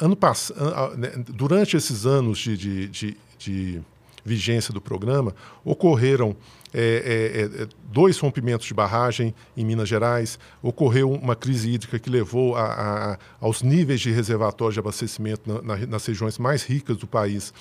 ano 0.00 0.16
pass... 0.16 0.50
Né, 0.96 1.12
durante 1.28 1.76
esses 1.76 2.06
anos 2.06 2.38
de, 2.38 2.56
de, 2.56 2.88
de, 2.88 3.16
de 3.38 3.82
vigência 4.24 4.72
do 4.72 4.80
programa, 4.80 5.34
ocorreram 5.62 6.34
é, 6.72 6.80
é, 6.80 7.62
é, 7.62 7.68
dois 7.84 8.18
rompimentos 8.18 8.66
de 8.66 8.72
barragem 8.72 9.34
em 9.56 9.64
Minas 9.64 9.88
Gerais, 9.88 10.38
ocorreu 10.62 11.10
uma 11.10 11.36
crise 11.36 11.70
hídrica 11.70 11.98
que 11.98 12.08
levou 12.08 12.56
a, 12.56 12.64
a, 12.64 13.18
aos 13.38 13.62
níveis 13.62 14.00
de 14.00 14.10
reservatório 14.10 14.72
de 14.72 14.80
abastecimento 14.80 15.42
na, 15.46 15.62
na, 15.62 15.86
nas 15.86 16.06
regiões 16.06 16.38
mais 16.38 16.62
ricas 16.62 16.96
do 16.96 17.06
país 17.06 17.52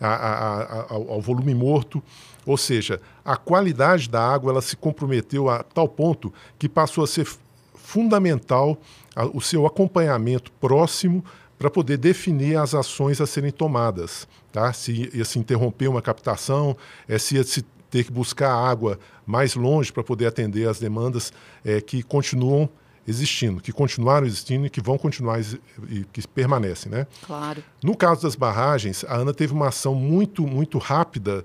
a, 0.00 0.86
ao, 0.92 1.08
ao 1.12 1.20
volume 1.20 1.54
morto. 1.54 2.02
Ou 2.44 2.56
seja, 2.56 3.00
a 3.24 3.36
qualidade 3.36 4.08
da 4.08 4.20
água 4.20 4.50
ela 4.50 4.62
se 4.62 4.76
comprometeu 4.76 5.48
a 5.48 5.62
tal 5.62 5.88
ponto 5.88 6.32
que 6.58 6.68
passou 6.68 7.04
a 7.04 7.06
ser 7.06 7.28
fundamental 7.92 8.80
o 9.34 9.40
seu 9.40 9.66
acompanhamento 9.66 10.50
próximo 10.52 11.22
para 11.58 11.70
poder 11.70 11.98
definir 11.98 12.56
as 12.56 12.74
ações 12.74 13.20
a 13.20 13.26
serem 13.26 13.50
tomadas. 13.50 14.26
Tá? 14.50 14.72
Se 14.72 15.10
ia 15.14 15.24
se 15.24 15.38
interromper 15.38 15.88
uma 15.88 16.00
captação, 16.00 16.74
é, 17.06 17.18
se 17.18 17.36
ia 17.36 17.44
se 17.44 17.62
ter 17.90 18.04
que 18.04 18.10
buscar 18.10 18.50
água 18.50 18.98
mais 19.26 19.54
longe 19.54 19.92
para 19.92 20.02
poder 20.02 20.26
atender 20.26 20.66
as 20.66 20.80
demandas 20.80 21.32
é, 21.62 21.80
que 21.80 22.02
continuam 22.02 22.68
existindo, 23.06 23.60
que 23.60 23.72
continuaram 23.72 24.26
existindo 24.26 24.66
e 24.66 24.70
que 24.70 24.80
vão 24.80 24.96
continuar 24.96 25.40
e 25.90 26.04
que 26.12 26.26
permanecem, 26.26 26.90
né? 26.90 27.06
Claro. 27.26 27.62
No 27.82 27.94
caso 27.94 28.22
das 28.22 28.34
barragens, 28.34 29.04
a 29.04 29.16
ANA 29.16 29.34
teve 29.34 29.52
uma 29.52 29.68
ação 29.68 29.94
muito, 29.94 30.46
muito 30.46 30.78
rápida, 30.78 31.44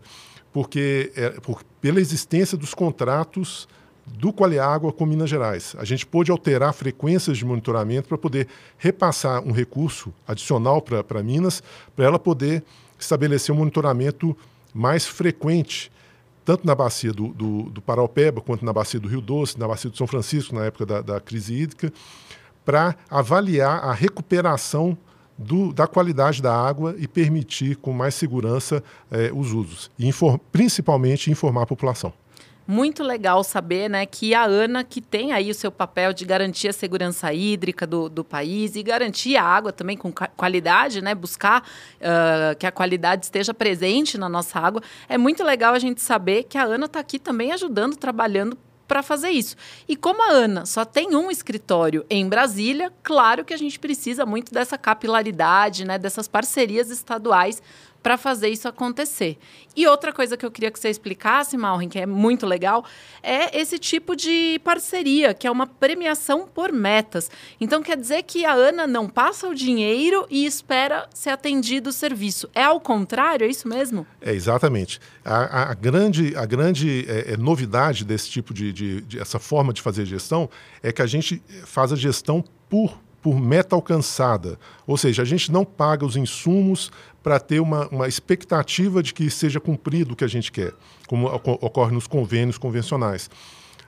porque 0.54 1.12
é, 1.16 1.32
por, 1.32 1.64
pela 1.82 2.00
existência 2.00 2.58
dos 2.58 2.74
contratos 2.74 3.68
do 4.14 4.32
Qualiágua 4.32 4.92
com 4.92 5.06
Minas 5.06 5.30
Gerais. 5.30 5.76
A 5.78 5.86
gente 5.86 6.06
pôde 6.06 6.32
alterar 6.32 6.74
frequências 6.74 7.38
de 7.38 7.46
monitoramento 7.46 8.08
para 8.08 8.18
poder 8.18 8.48
repassar 8.78 9.44
um 9.44 9.52
recurso 9.52 10.14
adicional 10.28 10.82
para 10.82 11.22
Minas, 11.22 11.62
para 11.96 12.06
ela 12.06 12.20
poder 12.20 12.64
estabelecer 12.98 13.54
um 13.54 13.58
monitoramento 13.60 14.36
mais 14.74 15.06
frequente, 15.06 15.92
tanto 16.44 16.66
na 16.66 16.74
bacia 16.74 17.12
do, 17.12 17.28
do, 17.30 17.64
do 17.64 17.82
Paraupeba, 17.82 18.42
quanto 18.42 18.66
na 18.66 18.74
bacia 18.74 19.00
do 19.00 19.08
Rio 19.08 19.22
Doce, 19.22 19.60
na 19.60 19.68
bacia 19.68 19.90
do 19.90 19.98
São 19.98 20.08
Francisco, 20.08 20.56
na 20.56 20.66
época 20.66 20.86
da, 20.86 21.02
da 21.02 21.20
crise 21.20 21.54
hídrica, 21.54 21.92
para 22.66 22.96
avaliar 23.10 23.84
a 23.84 23.94
recuperação 23.94 24.98
do, 25.38 25.72
da 25.72 25.86
qualidade 25.86 26.42
da 26.42 26.56
água 26.56 26.96
e 26.98 27.08
permitir 27.08 27.76
com 27.76 27.94
mais 27.94 28.16
segurança 28.16 28.84
eh, 29.12 29.30
os 29.34 29.52
usos, 29.52 29.92
e 30.00 30.08
infor, 30.08 30.40
principalmente 30.52 31.30
informar 31.30 31.64
a 31.64 31.68
população 31.68 32.12
muito 32.68 33.02
legal 33.02 33.44
saber 33.46 33.90
né, 33.90 34.06
que 34.06 34.34
a 34.34 34.44
ANA, 34.44 34.84
que 34.84 35.00
tem 35.00 35.32
aí 35.32 35.50
o 35.50 35.56
seu 35.56 35.72
papel 35.72 36.12
de 36.12 36.26
garantir 36.26 36.68
a 36.68 36.74
segurança 36.74 37.34
hídrica 37.34 37.88
do, 37.88 38.10
do 38.10 38.24
país 38.26 38.76
e 38.76 38.84
garantir 38.84 39.38
a 39.38 39.44
água 39.44 39.72
também 39.72 39.96
com 39.96 40.12
qualidade, 40.12 41.02
né, 41.02 41.16
buscar 41.16 41.62
uh, 41.62 42.56
que 42.60 42.68
a 42.68 42.72
qualidade 42.72 43.26
esteja 43.26 43.54
presente 43.54 44.18
na 44.18 44.28
nossa 44.28 44.60
água, 44.60 44.82
é 45.08 45.18
muito 45.18 45.44
legal 45.44 45.74
a 45.74 45.80
gente 45.80 46.02
saber 46.02 46.44
que 46.44 46.58
a 46.58 46.66
ANA 46.66 46.88
está 46.88 47.00
aqui 47.00 47.18
também 47.18 47.54
ajudando, 47.54 47.96
trabalhando 47.96 48.58
para 48.88 49.04
fazer 49.04 49.30
isso. 49.30 49.56
E 49.88 49.96
como 49.96 50.24
a 50.24 50.32
Ana 50.32 50.66
só 50.66 50.86
tem 50.86 51.14
um 51.16 51.30
escritório 51.30 52.06
em 52.10 52.28
Brasília, 52.28 52.92
claro 53.04 53.44
que 53.44 53.54
a 53.54 53.58
gente 53.58 53.78
precisa 53.78 54.26
muito 54.26 54.54
dessa 54.54 54.78
capilaridade, 54.78 55.86
né, 55.86 56.00
dessas 56.00 56.28
parcerias 56.28 56.90
estaduais 56.90 57.62
para 58.08 58.18
fazer 58.18 58.48
isso 58.48 58.70
acontecer. 58.70 59.38
E 59.76 59.86
outra 59.86 60.14
coisa 60.14 60.38
que 60.38 60.46
eu 60.46 60.50
queria 60.50 60.72
que 60.72 60.80
você 60.80 60.88
explicasse, 60.88 61.58
Malrin, 61.58 61.90
que 61.90 62.00
é 62.00 62.06
muito 62.06 62.46
legal, 62.46 62.86
é 63.22 63.60
esse 63.60 63.78
tipo 63.78 64.16
de 64.16 64.62
parceria, 64.64 65.34
que 65.34 65.46
é 65.46 65.52
uma 65.52 65.68
premiação 65.68 66.48
por 66.48 66.72
metas. 66.72 67.30
Então 67.60 67.84
quer 67.84 67.98
dizer 67.98 68.24
que 68.24 68.46
a 68.46 68.54
Ana 68.54 68.88
não 68.88 69.10
passa 69.10 69.50
o 69.50 69.54
dinheiro 69.54 70.26
e 70.30 70.46
espera 70.46 71.10
ser 71.14 71.32
atendido 71.32 71.90
o 71.90 71.92
serviço. 71.92 72.50
É 72.56 72.64
ao 72.64 72.80
contrário, 72.80 73.44
é 73.44 73.50
isso 73.50 73.68
mesmo? 73.68 74.08
É, 74.22 74.32
exatamente. 74.32 75.02
A, 75.26 75.72
a 75.72 75.74
grande, 75.74 76.34
a 76.38 76.46
grande 76.46 77.06
é, 77.10 77.34
é, 77.34 77.38
novidade 77.38 78.06
desse 78.06 78.30
tipo 78.30 78.54
de, 78.54 78.72
de, 78.72 79.02
de, 79.02 79.20
essa 79.20 79.38
forma 79.38 79.74
de 79.74 79.82
fazer 79.82 80.06
gestão 80.06 80.50
é 80.82 80.94
que 80.94 81.02
a 81.02 81.08
gente 81.08 81.44
faz 81.66 81.92
a 81.92 81.98
gestão 81.98 82.42
por 82.70 82.98
por 83.28 83.42
meta 83.42 83.76
alcançada. 83.76 84.58
Ou 84.86 84.96
seja, 84.96 85.22
a 85.22 85.26
gente 85.26 85.52
não 85.52 85.66
paga 85.66 86.06
os 86.06 86.16
insumos 86.16 86.92
para 87.28 87.42
ter 87.42 87.60
uma, 87.60 87.90
uma 87.90 88.08
expectativa 88.08 89.04
de 89.04 89.14
que 89.14 89.30
seja 89.30 89.60
cumprido 89.60 90.14
o 90.14 90.16
que 90.16 90.24
a 90.24 90.30
gente 90.30 90.50
quer, 90.50 90.74
como 91.08 91.28
ocorre 91.28 91.94
nos 91.94 92.08
convênios 92.08 92.58
convencionais. 92.58 93.30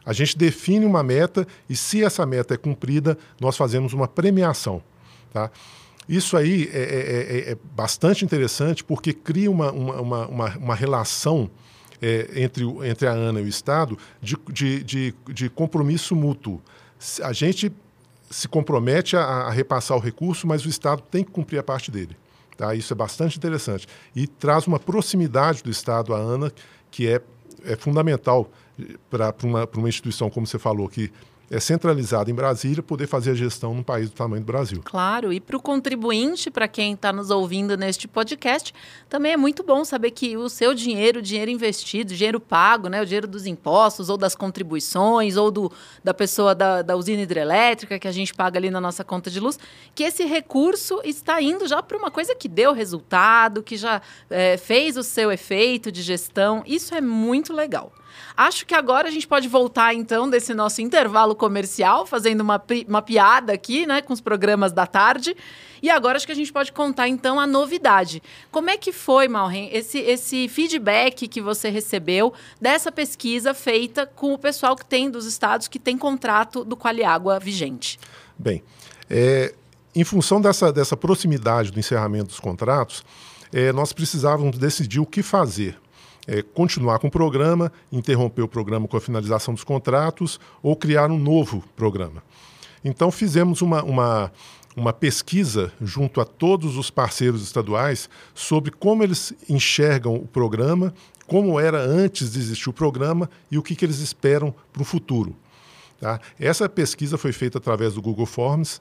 A 0.05 0.11
gente 0.11 0.37
define 0.37 0.85
uma 0.85 1.01
meta 1.01 1.47
e, 1.69 1.73
se 1.73 2.03
essa 2.03 2.25
meta 2.25 2.55
é 2.55 2.57
cumprida, 2.57 3.17
nós 3.39 3.55
fazemos 3.55 3.93
uma 3.93 4.09
premiação. 4.09 4.83
Tá? 5.31 5.49
Isso 6.09 6.35
aí 6.35 6.69
é, 6.73 6.79
é, 6.79 6.81
é, 6.81 7.51
é 7.51 7.57
bastante 7.73 8.25
interessante 8.25 8.83
porque 8.83 9.13
cria 9.13 9.49
uma, 9.49 9.71
uma, 9.71 10.25
uma, 10.27 10.57
uma 10.57 10.75
relação 10.75 11.49
é, 12.01 12.43
entre, 12.43 12.65
entre 12.89 13.07
a 13.07 13.13
ANA 13.13 13.39
e 13.39 13.43
o 13.43 13.47
Estado 13.47 13.97
de, 14.21 14.37
de, 14.51 14.83
de, 14.83 15.15
de 15.29 15.49
compromisso 15.49 16.13
mútuo. 16.13 16.61
A 17.23 17.31
gente 17.31 17.71
se 18.29 18.49
compromete 18.49 19.15
a, 19.15 19.21
a, 19.21 19.49
repassar 19.49 19.95
o 19.95 20.01
recurso, 20.01 20.45
mas 20.45 20.65
o 20.65 20.67
Estado 20.67 21.01
tem 21.09 21.23
que 21.23 21.31
cumprir 21.31 21.57
a 21.57 21.63
parte 21.63 21.89
dele. 21.89 22.17
Tá? 22.59 22.75
Isso 22.75 22.91
é 22.91 22.95
bastante 22.95 23.37
interessante. 23.37 23.87
E 24.13 24.27
traz 24.27 24.67
uma 24.67 24.77
proximidade 24.77 25.63
do 25.63 25.69
Estado 25.69 26.13
à 26.13 26.17
ANA, 26.17 26.51
que 26.91 27.07
é, 27.07 27.21
é 27.63 27.77
fundamental 27.77 28.51
para 29.09 29.33
uma, 29.43 29.65
uma 29.77 29.87
instituição, 29.87 30.29
como 30.29 30.45
você 30.45 30.59
falou, 30.59 30.89
que 30.89 31.09
é 31.49 31.59
centralizado 31.59 32.29
em 32.29 32.33
Brasília, 32.33 32.83
poder 32.83 33.07
fazer 33.07 33.31
a 33.31 33.35
gestão 33.35 33.73
num 33.73 33.81
país 33.81 34.09
do 34.09 34.15
tamanho 34.15 34.41
do 34.41 34.45
Brasil. 34.45 34.81
Claro, 34.83 35.33
e 35.33 35.39
para 35.39 35.57
o 35.57 35.61
contribuinte, 35.61 36.51
para 36.51 36.67
quem 36.67 36.93
está 36.93 37.11
nos 37.11 37.31
ouvindo 37.31 37.75
neste 37.75 38.07
podcast, 38.07 38.73
também 39.09 39.33
é 39.33 39.37
muito 39.37 39.63
bom 39.63 39.83
saber 39.83 40.11
que 40.11 40.37
o 40.37 40.47
seu 40.47 40.73
dinheiro, 40.73 41.19
o 41.19 41.21
dinheiro 41.21 41.49
investido, 41.49 42.13
o 42.13 42.15
dinheiro 42.15 42.39
pago, 42.39 42.87
né, 42.87 43.01
o 43.01 43.05
dinheiro 43.05 43.27
dos 43.27 43.47
impostos 43.47 44.09
ou 44.09 44.17
das 44.17 44.35
contribuições 44.35 45.37
ou 45.37 45.49
do, 45.49 45.71
da 46.03 46.13
pessoa 46.13 46.53
da, 46.53 46.81
da 46.81 46.95
usina 46.95 47.23
hidrelétrica 47.23 47.97
que 47.97 48.07
a 48.07 48.11
gente 48.11 48.33
paga 48.33 48.59
ali 48.59 48.69
na 48.69 48.79
nossa 48.79 49.03
conta 49.03 49.31
de 49.31 49.39
luz, 49.39 49.57
que 49.95 50.03
esse 50.03 50.25
recurso 50.25 51.01
está 51.03 51.41
indo 51.41 51.67
já 51.67 51.81
para 51.81 51.97
uma 51.97 52.11
coisa 52.11 52.35
que 52.35 52.47
deu 52.47 52.73
resultado, 52.73 53.63
que 53.63 53.75
já 53.75 54.01
é, 54.29 54.55
fez 54.57 54.97
o 54.97 55.03
seu 55.03 55.31
efeito 55.31 55.91
de 55.91 56.01
gestão. 56.01 56.63
Isso 56.65 56.93
é 56.93 57.01
muito 57.01 57.53
legal. 57.53 57.91
Acho 58.35 58.65
que 58.65 58.73
agora 58.73 59.07
a 59.07 59.11
gente 59.11 59.27
pode 59.27 59.47
voltar, 59.47 59.93
então, 59.93 60.29
desse 60.29 60.53
nosso 60.53 60.81
intervalo 60.81 61.35
comercial, 61.35 62.05
fazendo 62.05 62.41
uma, 62.41 62.61
uma 62.87 63.01
piada 63.01 63.53
aqui, 63.53 63.85
né, 63.85 64.01
com 64.01 64.13
os 64.13 64.21
programas 64.21 64.71
da 64.71 64.87
tarde. 64.87 65.35
E 65.81 65.89
agora 65.89 66.17
acho 66.17 66.25
que 66.25 66.31
a 66.31 66.35
gente 66.35 66.51
pode 66.51 66.71
contar, 66.71 67.07
então, 67.07 67.39
a 67.39 67.47
novidade. 67.47 68.21
Como 68.51 68.69
é 68.69 68.77
que 68.77 68.91
foi, 68.91 69.27
Malren, 69.27 69.69
esse, 69.71 69.97
esse 69.99 70.47
feedback 70.47 71.27
que 71.27 71.41
você 71.41 71.69
recebeu 71.69 72.33
dessa 72.59 72.91
pesquisa 72.91 73.53
feita 73.53 74.05
com 74.05 74.33
o 74.33 74.37
pessoal 74.37 74.75
que 74.75 74.85
tem 74.85 75.09
dos 75.09 75.25
estados 75.25 75.67
que 75.67 75.79
tem 75.79 75.97
contrato 75.97 76.63
do 76.63 76.75
Qualiágua 76.75 77.39
vigente? 77.39 77.99
Bem, 78.37 78.63
é, 79.09 79.53
em 79.95 80.03
função 80.03 80.39
dessa, 80.39 80.71
dessa 80.71 80.95
proximidade 80.95 81.71
do 81.71 81.79
encerramento 81.79 82.27
dos 82.27 82.39
contratos, 82.39 83.03
é, 83.51 83.71
nós 83.71 83.91
precisávamos 83.91 84.57
decidir 84.57 84.99
o 84.99 85.05
que 85.05 85.23
fazer 85.23 85.77
é, 86.29 86.43
continuar 86.43 86.99
com 86.99 87.07
o 87.07 87.11
programa, 87.11 87.71
interromper 87.91 88.43
o 88.43 88.47
programa 88.47 88.87
com 88.87 88.95
a 88.95 89.01
finalização 89.01 89.51
dos 89.51 89.63
contratos 89.63 90.39
ou 90.61 90.75
criar 90.75 91.09
um 91.09 91.17
novo 91.17 91.63
programa. 91.75 92.23
Então 92.85 93.09
fizemos 93.09 93.63
uma, 93.63 93.83
uma, 93.83 94.31
uma 94.75 94.93
pesquisa 94.93 95.73
junto 95.81 96.21
a 96.21 96.25
todos 96.25 96.77
os 96.77 96.91
parceiros 96.91 97.41
estaduais 97.41 98.07
sobre 98.35 98.69
como 98.69 99.01
eles 99.01 99.33
enxergam 99.49 100.13
o 100.13 100.27
programa, 100.27 100.93
como 101.25 101.59
era 101.59 101.81
antes 101.81 102.33
de 102.33 102.39
existir 102.39 102.69
o 102.69 102.73
programa 102.73 103.27
e 103.49 103.57
o 103.57 103.63
que, 103.63 103.75
que 103.75 103.83
eles 103.83 103.99
esperam 103.99 104.53
para 104.71 104.83
o 104.83 104.85
futuro. 104.85 105.35
Tá? 105.99 106.19
Essa 106.39 106.69
pesquisa 106.69 107.17
foi 107.17 107.33
feita 107.33 107.57
através 107.57 107.95
do 107.95 108.01
Google 108.03 108.27
Forms 108.27 108.79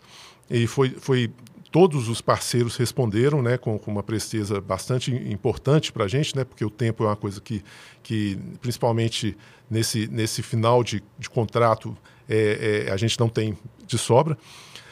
e 0.50 0.67
foi, 0.67 0.90
foi 0.90 1.33
todos 1.71 2.09
os 2.09 2.21
parceiros 2.21 2.77
responderam 2.77 3.43
né, 3.43 3.59
com, 3.59 3.79
com 3.79 3.91
uma 3.91 4.03
presteza 4.03 4.61
bastante 4.61 5.13
importante 5.13 5.93
para 5.93 6.05
a 6.05 6.09
gente, 6.09 6.37
né, 6.37 6.45
porque 6.45 6.65
o 6.65 6.71
tempo 6.71 7.05
é 7.05 7.07
uma 7.07 7.17
coisa 7.17 7.41
que, 7.41 7.63
que 8.03 8.39
principalmente 8.61 9.37
nesse, 9.71 10.07
nesse 10.09 10.43
final 10.43 10.83
de, 10.83 11.03
de 11.19 11.29
contrato, 11.29 11.97
é, 12.29 12.87
é, 12.87 12.93
a 12.93 12.97
gente 12.97 13.19
não 13.19 13.29
tem 13.29 13.57
de 13.87 13.99
sobra. 13.99 14.37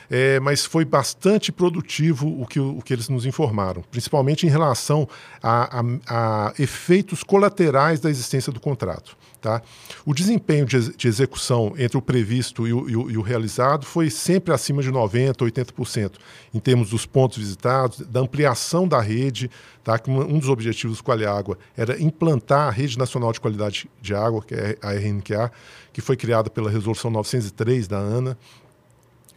É, 0.09 0.38
mas 0.38 0.64
foi 0.64 0.85
bastante 0.85 1.50
produtivo 1.50 2.40
o 2.40 2.47
que, 2.47 2.61
o 2.61 2.80
que 2.80 2.92
eles 2.92 3.09
nos 3.09 3.26
informaram, 3.26 3.83
principalmente 3.90 4.47
em 4.47 4.49
relação 4.49 5.09
a, 5.42 5.80
a, 5.80 5.83
a 6.09 6.54
efeitos 6.61 7.25
colaterais 7.25 7.99
da 7.99 8.09
existência 8.09 8.52
do 8.52 8.61
contrato. 8.61 9.16
Tá? 9.40 9.62
O 10.04 10.14
desempenho 10.14 10.64
de, 10.64 10.96
de 10.96 11.06
execução 11.08 11.74
entre 11.78 11.96
o 11.96 12.02
previsto 12.02 12.66
e 12.66 12.72
o, 12.72 12.88
e, 12.88 12.96
o, 12.96 13.10
e 13.10 13.18
o, 13.18 13.22
realizado 13.22 13.84
foi 13.84 14.10
sempre 14.10 14.52
acima 14.52 14.82
de 14.82 14.90
90%, 14.90 15.36
80%, 15.36 16.14
em 16.52 16.58
termos 16.58 16.90
dos 16.90 17.06
pontos 17.06 17.38
visitados, 17.38 18.00
da 18.00 18.20
ampliação 18.20 18.88
da 18.88 19.00
rede, 19.00 19.50
tá? 19.84 19.98
que 19.98 20.10
um 20.10 20.38
dos 20.38 20.48
objetivos 20.48 20.98
do 20.98 21.04
Qualiágua 21.04 21.58
era 21.76 22.00
implantar 22.02 22.68
a 22.68 22.70
Rede 22.70 22.98
Nacional 22.98 23.30
de 23.30 23.40
Qualidade 23.40 23.88
de 24.00 24.14
Água, 24.14 24.42
que 24.42 24.54
é 24.54 24.76
a 24.82 24.94
RNQA, 24.94 25.52
que 25.92 26.00
foi 26.00 26.16
criada 26.16 26.50
pela 26.50 26.70
Resolução 26.70 27.10
903 27.10 27.86
da 27.86 27.98
ANA, 27.98 28.36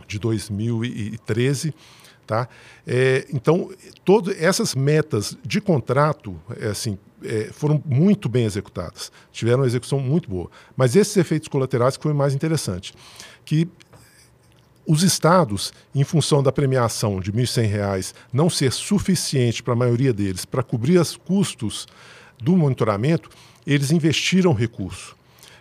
de 0.08 0.18
2013. 0.18 1.74
Tá? 2.26 2.48
É, 2.86 3.26
então, 3.34 3.72
todas 4.06 4.40
essas 4.40 4.76
metas 4.76 5.38
de 5.44 5.60
contrato 5.60 6.40
é, 6.60 6.68
assim, 6.68 6.98
é, 7.24 7.50
foram 7.52 7.82
muito 7.86 8.30
bem 8.30 8.46
executadas, 8.46 9.12
tiveram 9.32 9.60
uma 9.60 9.68
execução 9.68 10.00
muito 10.00 10.30
boa. 10.30 10.50
Mas 10.76 10.96
esses 10.96 11.16
efeitos 11.18 11.48
colaterais 11.48 11.98
que 11.98 12.04
foi 12.04 12.14
mais 12.14 12.34
interessante, 12.34 12.94
que 13.46 13.68
os 14.88 15.04
estados, 15.04 15.72
em 15.94 16.04
função 16.04 16.42
da 16.42 16.52
premiação 16.52 17.20
de 17.20 17.30
R$ 17.30 17.44
1.100 17.44 18.14
não 18.34 18.50
ser 18.50 18.72
suficiente 18.72 19.62
para 19.62 19.74
a 19.74 19.78
maioria 19.78 20.12
deles 20.12 20.46
para 20.46 20.64
cobrir 20.64 20.98
os 20.98 21.16
custos 21.16 21.88
do 22.42 22.58
monitoramento, 22.58 23.30
eles 23.68 23.92
investiram 23.92 24.52
recurso. 24.52 25.16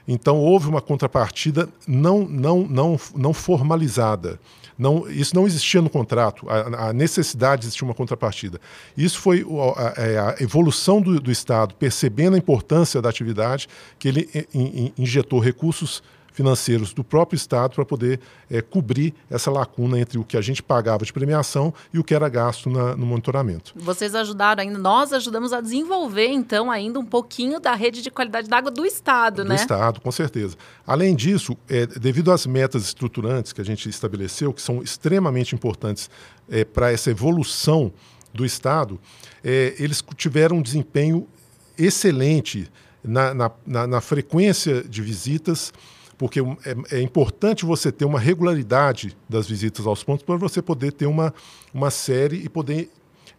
Então 0.07 0.39
houve 0.39 0.67
uma 0.67 0.81
contrapartida 0.81 1.69
não, 1.87 2.27
não, 2.27 2.67
não, 2.67 2.99
não 3.15 3.35
formalizada. 3.35 4.41
Não, 4.79 5.11
isso 5.11 5.35
não 5.35 5.47
existia 5.47 5.83
no 5.83 5.91
contrato, 5.91 6.49
a, 6.49 6.89
a 6.89 6.93
necessidade 6.93 7.63
de 7.63 7.67
existir 7.67 7.85
uma 7.85 7.95
contrapartida. 7.95 8.61
Isso 8.97 9.19
foi 9.19 9.45
a, 9.77 10.01
é, 10.01 10.19
a 10.19 10.37
evolução 10.41 11.03
do, 11.03 11.19
do, 11.21 11.33
Estado, 11.33 11.75
percebendo 11.75 12.37
a 12.37 12.39
importância 12.39 13.03
da 13.03 13.09
atividade, 13.09 13.69
que 13.99 14.07
ele 14.07 14.29
injetou 14.97 15.41
recursos 15.41 16.03
financeiros 16.39 16.95
do 16.95 17.03
próprio 17.03 17.37
Estado 17.37 17.75
para 17.75 17.85
poder 17.85 18.21
é, 18.49 18.63
cobrir 18.63 19.13
essa 19.29 19.51
lacuna 19.51 19.99
entre 19.99 20.19
o 20.19 20.25
que 20.25 20.37
a 20.37 20.41
gente 20.41 20.63
pagava 20.63 21.05
de 21.05 21.13
premiação 21.13 21.75
e 21.93 21.99
o 21.99 22.05
que 22.05 22.15
era 22.15 22.29
gasto 22.29 22.71
na, 22.71 22.95
no 22.95 23.05
monitoramento. 23.05 23.73
Vocês 23.75 24.15
ajudaram 24.15 24.63
ainda, 24.63 24.79
nós 24.79 25.13
ajudamos 25.13 25.53
a 25.53 25.61
desenvolver, 25.61 26.29
então, 26.29 26.71
ainda 26.71 27.01
um 27.01 27.05
pouquinho 27.05 27.59
da 27.59 27.75
rede 27.75 28.03
de 28.03 28.09
qualidade 28.09 28.49
da 28.49 28.57
água 28.57 28.71
do 28.71 28.87
Estado, 28.87 29.43
do 29.43 29.49
né? 29.49 29.57
Do 29.57 29.61
Estado, 29.61 30.01
com 30.01 30.13
certeza. 30.13 30.57
Além 30.87 31.17
disso, 31.17 31.57
é, 31.69 31.87
devido 31.87 32.31
às 32.31 32.47
metas 32.47 32.85
estruturantes 32.85 33.53
que 33.53 33.61
a 33.61 33.65
gente 33.65 33.89
estabeleceu, 33.89 34.53
que 34.53 34.63
são 34.63 34.81
extremamente 34.81 35.57
importantes 35.57 36.09
é, 36.49 36.65
para 36.65 36.93
essa 36.93 37.11
evolução 37.11 37.93
do 38.33 38.47
Estado, 38.47 39.01
é, 39.43 39.75
eles 39.77 40.05
tiveram 40.17 40.59
um 40.59 40.63
desempenho 40.63 41.27
excelente 41.77 42.71
na, 43.03 43.35
na, 43.35 43.51
na, 43.67 43.87
na 43.89 44.01
frequência 44.01 44.85
de 44.85 45.03
visitas, 45.03 45.73
porque 46.19 46.41
é, 46.41 46.99
é, 46.99 47.01
importante 47.01 47.65
você 47.65 47.93
ter 47.93 48.05
uma 48.05 48.19
regularidade 48.19 49.17
das 49.29 49.49
visitas 49.49 49.87
aos 49.87 50.03
pontos 50.03 50.25
para 50.25 50.37
você 50.37 50.61
poder 50.61 50.93
ter 50.93 51.07
uma, 51.07 51.33
uma 51.73 51.91
série 51.91 52.45
e 52.45 52.49
poder 52.49 52.91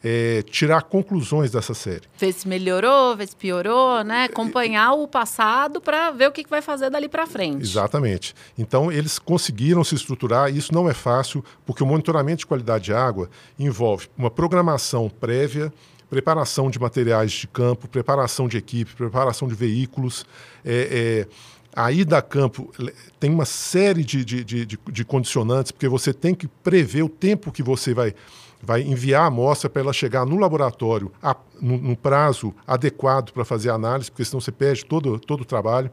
é, 0.03 0.41
tirar 0.43 0.83
conclusões 0.83 1.51
dessa 1.51 1.73
série. 1.73 2.03
Ver 2.17 2.31
se 2.31 2.47
melhorou, 2.47 3.17
ver 3.17 3.27
se 3.27 3.35
piorou, 3.35 4.01
né? 4.03 4.25
Acompanhar 4.25 4.93
o 4.93 5.07
passado 5.07 5.81
para 5.81 6.11
ver 6.11 6.29
o 6.29 6.31
que 6.31 6.45
vai 6.49 6.61
fazer 6.61 6.89
dali 6.89 7.09
para 7.09 7.27
frente. 7.27 7.61
Exatamente. 7.61 8.33
Então, 8.57 8.89
eles 8.91 9.19
conseguiram 9.19 9.83
se 9.83 9.95
estruturar, 9.95 10.49
e 10.49 10.57
isso 10.57 10.73
não 10.73 10.89
é 10.89 10.93
fácil, 10.93 11.43
porque 11.65 11.83
o 11.83 11.85
monitoramento 11.85 12.39
de 12.39 12.45
qualidade 12.45 12.85
de 12.85 12.93
água 12.93 13.29
envolve 13.57 14.07
uma 14.17 14.31
programação 14.31 15.09
prévia, 15.09 15.71
preparação 16.09 16.69
de 16.71 16.79
materiais 16.79 17.31
de 17.31 17.47
campo, 17.47 17.87
preparação 17.87 18.47
de 18.47 18.57
equipe, 18.57 18.95
preparação 18.95 19.47
de 19.47 19.53
veículos, 19.53 20.25
é, 20.65 21.27
é, 21.27 21.27
a 21.75 21.91
ida 21.91 22.17
a 22.17 22.21
campo 22.21 22.71
tem 23.19 23.31
uma 23.31 23.45
série 23.45 24.03
de, 24.03 24.25
de, 24.25 24.43
de, 24.43 24.65
de, 24.65 25.05
condicionantes, 25.05 25.71
porque 25.71 25.87
você 25.87 26.13
tem 26.13 26.33
que 26.33 26.47
prever 26.47 27.03
o 27.03 27.09
tempo 27.09 27.51
que 27.51 27.61
você 27.61 27.93
vai, 27.93 28.13
vai 28.61 28.81
enviar 28.81 29.23
a 29.23 29.27
amostra 29.27 29.69
para 29.69 29.81
ela 29.81 29.93
chegar 29.93 30.25
no 30.25 30.37
laboratório 30.37 31.11
a, 31.21 31.35
no, 31.61 31.77
no, 31.77 31.95
prazo 31.95 32.53
adequado 32.65 33.31
para 33.31 33.45
fazer 33.45 33.69
a 33.69 33.75
análise, 33.75 34.09
porque 34.09 34.25
senão 34.25 34.41
você 34.41 34.51
perde 34.51 34.83
todo, 34.83 35.19
todo 35.19 35.41
o 35.41 35.45
trabalho. 35.45 35.91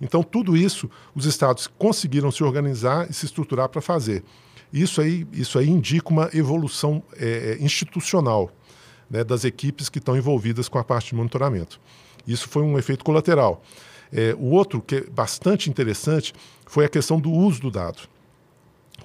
Então, 0.00 0.22
tudo 0.22 0.56
isso 0.56 0.88
os 1.14 1.26
estados 1.26 1.66
conseguiram 1.66 2.30
se 2.30 2.44
organizar 2.44 3.10
e 3.10 3.12
se 3.12 3.26
estruturar 3.26 3.68
para 3.68 3.80
fazer. 3.80 4.22
Isso 4.72 5.00
aí, 5.00 5.26
isso 5.32 5.58
aí 5.58 5.68
indica 5.68 6.10
uma 6.10 6.30
evolução 6.34 7.02
é, 7.16 7.56
é 7.58 7.64
institucional 7.64 8.50
né, 9.08 9.24
das 9.24 9.44
equipes 9.44 9.88
que 9.88 9.98
estão 9.98 10.16
envolvidas 10.16 10.68
com 10.68 10.78
a 10.78 10.84
parte 10.84 11.10
de 11.10 11.14
monitoramento. 11.14 11.80
Isso 12.26 12.48
foi 12.48 12.62
um 12.62 12.78
efeito 12.78 13.04
colateral. 13.04 13.62
É, 14.16 14.34
o 14.38 14.46
outro, 14.46 14.80
que 14.80 14.96
é 14.96 15.00
bastante 15.02 15.68
interessante, 15.68 16.32
foi 16.64 16.86
a 16.86 16.88
questão 16.88 17.20
do 17.20 17.30
uso 17.30 17.60
do 17.60 17.70
dado. 17.70 18.08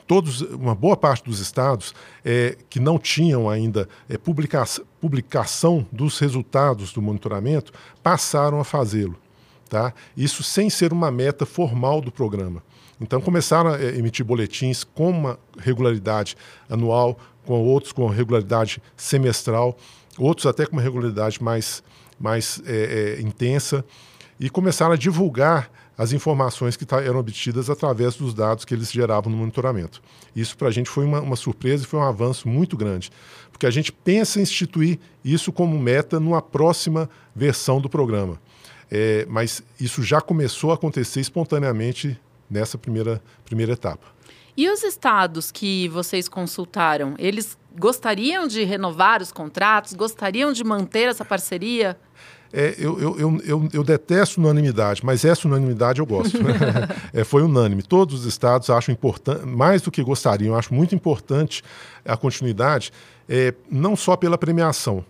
Todos, 0.07 0.39
uma 0.39 0.73
boa 0.73 0.95
parte 0.95 1.25
dos 1.25 1.41
estados 1.41 1.93
é, 2.23 2.57
que 2.69 2.79
não 2.79 2.97
tinham 2.97 3.49
ainda 3.49 3.89
é, 4.07 4.17
publica 4.17 4.63
publicação 5.01 5.85
dos 5.91 6.17
resultados 6.17 6.93
do 6.93 7.01
monitoramento 7.01 7.73
passaram 8.01 8.61
a 8.61 8.63
fazê-lo. 8.63 9.17
Tá? 9.69 9.93
Isso 10.15 10.43
sem 10.43 10.69
ser 10.69 10.93
uma 10.93 11.11
meta 11.11 11.45
formal 11.45 11.99
do 11.99 12.11
programa. 12.11 12.63
Então 12.99 13.19
começaram 13.19 13.71
a 13.71 13.81
emitir 13.81 14.25
boletins 14.25 14.85
com 14.85 15.09
uma 15.09 15.39
regularidade 15.57 16.37
anual, 16.69 17.19
com 17.45 17.59
outros 17.61 17.91
com 17.91 18.07
regularidade 18.07 18.81
semestral, 18.95 19.77
outros 20.17 20.45
até 20.45 20.65
com 20.65 20.73
uma 20.73 20.81
regularidade 20.81 21.43
mais, 21.43 21.83
mais 22.17 22.61
é, 22.65 23.17
é, 23.17 23.21
intensa 23.21 23.83
e 24.41 24.49
começaram 24.49 24.93
a 24.93 24.97
divulgar 24.97 25.69
as 25.95 26.11
informações 26.11 26.75
que 26.75 26.83
eram 26.95 27.19
obtidas 27.19 27.69
através 27.69 28.15
dos 28.15 28.33
dados 28.33 28.65
que 28.65 28.73
eles 28.73 28.91
geravam 28.91 29.31
no 29.31 29.37
monitoramento. 29.37 30.01
Isso 30.35 30.57
para 30.57 30.67
a 30.67 30.71
gente 30.71 30.89
foi 30.89 31.05
uma, 31.05 31.21
uma, 31.21 31.35
surpresa 31.35 31.83
e 31.83 31.87
foi 31.87 31.99
um 31.99 32.03
avanço 32.03 32.49
muito 32.49 32.75
grande, 32.75 33.11
porque 33.51 33.67
a 33.67 33.69
gente 33.69 33.91
pensa 33.91 34.39
em 34.39 34.41
instituir 34.41 34.99
isso 35.23 35.51
como 35.51 35.77
meta 35.77 36.19
numa 36.19 36.41
próxima 36.41 37.07
versão 37.35 37.79
do 37.79 37.87
programa. 37.87 38.41
É, 38.89 39.27
mas 39.29 39.61
isso 39.79 40.01
já 40.01 40.19
começou 40.19 40.71
a 40.71 40.73
acontecer 40.73 41.19
espontaneamente 41.19 42.19
nessa 42.49 42.79
primeira, 42.79 43.21
primeira 43.45 43.73
etapa. 43.73 44.07
E 44.57 44.67
os 44.69 44.83
estados 44.83 45.51
que 45.51 45.87
vocês 45.89 46.27
consultaram, 46.27 47.13
eles 47.19 47.57
gostariam 47.79 48.47
de 48.47 48.63
renovar 48.63 49.21
os 49.21 49.31
contratos, 49.31 49.93
gostariam 49.93 50.51
de 50.51 50.63
manter 50.63 51.07
essa 51.07 51.23
parceria? 51.23 51.97
É, 52.53 52.75
eu, 52.77 52.99
eu, 52.99 53.41
eu, 53.45 53.69
eu, 53.71 53.83
detesto 53.83 54.39
unanimidade, 54.39 55.05
mas 55.05 55.23
essa 55.23 55.47
unanimidade 55.47 55.99
eu 55.99 56.05
gosto. 56.05 56.41
Né? 56.41 56.53
é, 57.13 57.23
foi 57.23 57.43
unânime. 57.43 57.81
Todos 57.81 58.21
os 58.21 58.25
estados 58.25 58.69
acham 58.69 58.91
importante, 58.91 59.45
mais 59.45 59.81
do 59.81 59.91
que 59.91 60.03
gostariam, 60.03 60.55
acho 60.55 60.73
muito 60.73 60.93
importante 60.93 61.63
a 62.03 62.17
continuidade, 62.17 62.91
é, 63.29 63.53
não 63.69 63.95
só 63.95 64.15
pela 64.15 64.37
premiação. 64.37 65.03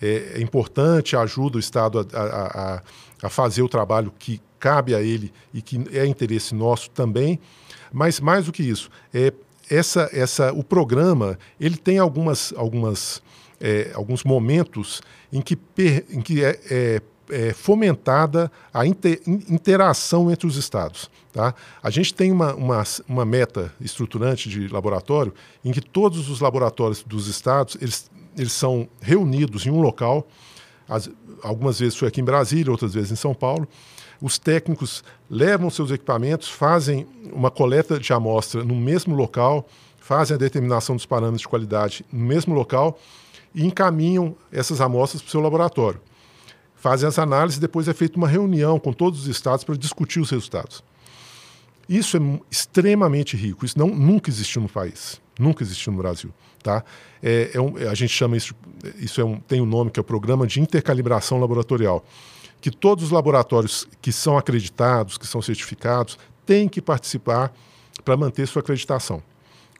É, 0.00 0.32
é 0.36 0.40
importante, 0.40 1.14
ajuda 1.14 1.58
o 1.58 1.60
Estado 1.60 2.06
a, 2.12 2.18
a, 2.18 2.74
a, 2.76 2.82
a 3.24 3.28
fazer 3.28 3.62
o 3.62 3.68
trabalho 3.68 4.12
que 4.18 4.40
cabe 4.58 4.94
a 4.94 5.02
ele 5.02 5.32
e 5.52 5.60
que 5.60 5.82
é 5.92 6.06
interesse 6.06 6.54
nosso 6.54 6.90
também, 6.90 7.38
mas 7.92 8.20
mais 8.20 8.46
do 8.46 8.52
que 8.52 8.62
isso, 8.62 8.90
é, 9.12 9.32
essa, 9.70 10.10
essa, 10.12 10.52
o 10.52 10.64
programa 10.64 11.38
ele 11.58 11.76
tem 11.76 11.98
algumas, 11.98 12.52
algumas 12.56 13.22
é, 13.60 13.92
alguns 13.94 14.24
momentos 14.24 15.02
em 15.32 15.40
que, 15.42 15.54
per, 15.54 16.04
em 16.10 16.20
que 16.22 16.42
é, 16.42 16.58
é, 16.70 17.02
é, 17.30 17.52
fomentada 17.52 18.50
a 18.72 18.86
inter, 18.86 19.20
interação 19.26 20.30
entre 20.30 20.46
os 20.46 20.56
estados. 20.56 21.10
Tá? 21.32 21.54
A 21.82 21.90
gente 21.90 22.12
tem 22.14 22.32
uma, 22.32 22.54
uma, 22.54 22.82
uma, 23.06 23.24
meta 23.24 23.72
estruturante 23.80 24.48
de 24.48 24.66
laboratório 24.68 25.32
em 25.64 25.70
que 25.70 25.80
todos 25.80 26.28
os 26.28 26.40
laboratórios 26.40 27.04
dos 27.04 27.28
estados 27.28 27.76
eles, 27.80 28.10
eles 28.36 28.52
são 28.52 28.88
reunidos 29.00 29.64
em 29.66 29.70
um 29.70 29.80
local, 29.80 30.26
as, 30.88 31.08
algumas 31.42 31.78
vezes 31.78 31.96
foi 31.96 32.08
aqui 32.08 32.20
em 32.20 32.24
Brasília, 32.24 32.72
outras 32.72 32.94
vezes 32.94 33.12
em 33.12 33.16
São 33.16 33.32
Paulo. 33.32 33.68
Os 34.20 34.38
técnicos 34.38 35.04
levam 35.30 35.70
seus 35.70 35.90
equipamentos, 35.90 36.48
fazem 36.48 37.06
uma 37.32 37.50
coleta 37.50 37.98
de 37.98 38.12
amostra 38.12 38.64
no 38.64 38.74
mesmo 38.74 39.14
local, 39.14 39.66
fazem 39.98 40.34
a 40.34 40.38
determinação 40.38 40.96
dos 40.96 41.06
parâmetros 41.06 41.42
de 41.42 41.48
qualidade 41.48 42.04
no 42.12 42.26
mesmo 42.26 42.52
local 42.52 42.98
e 43.54 43.66
encaminham 43.66 44.36
essas 44.52 44.80
amostras 44.80 45.22
para 45.22 45.28
o 45.28 45.30
seu 45.30 45.40
laboratório. 45.40 46.00
Fazem 46.76 47.08
as 47.08 47.18
análises 47.18 47.58
e 47.58 47.60
depois 47.60 47.88
é 47.88 47.92
feita 47.92 48.16
uma 48.16 48.28
reunião 48.28 48.78
com 48.78 48.92
todos 48.92 49.20
os 49.20 49.26
estados 49.26 49.64
para 49.64 49.76
discutir 49.76 50.20
os 50.20 50.30
resultados. 50.30 50.82
Isso 51.88 52.16
é 52.16 52.20
extremamente 52.50 53.36
rico, 53.36 53.64
isso 53.64 53.78
não, 53.78 53.88
nunca 53.88 54.30
existiu 54.30 54.62
no 54.62 54.68
país, 54.68 55.20
nunca 55.38 55.62
existiu 55.62 55.92
no 55.92 55.98
Brasil. 55.98 56.32
Tá? 56.62 56.84
É, 57.22 57.50
é 57.54 57.60
um, 57.60 57.76
a 57.76 57.94
gente 57.94 58.12
chama 58.12 58.36
isso, 58.36 58.54
isso 58.98 59.20
é 59.20 59.24
um, 59.24 59.40
tem 59.40 59.60
um 59.60 59.66
nome 59.66 59.90
que 59.90 59.98
é 59.98 60.02
o 60.02 60.04
Programa 60.04 60.46
de 60.46 60.60
Intercalibração 60.60 61.40
Laboratorial, 61.40 62.04
que 62.60 62.70
todos 62.70 63.04
os 63.04 63.10
laboratórios 63.10 63.88
que 64.00 64.12
são 64.12 64.38
acreditados, 64.38 65.18
que 65.18 65.26
são 65.26 65.42
certificados, 65.42 66.18
têm 66.46 66.68
que 66.68 66.80
participar 66.80 67.52
para 68.04 68.16
manter 68.16 68.46
sua 68.46 68.60
acreditação. 68.60 69.22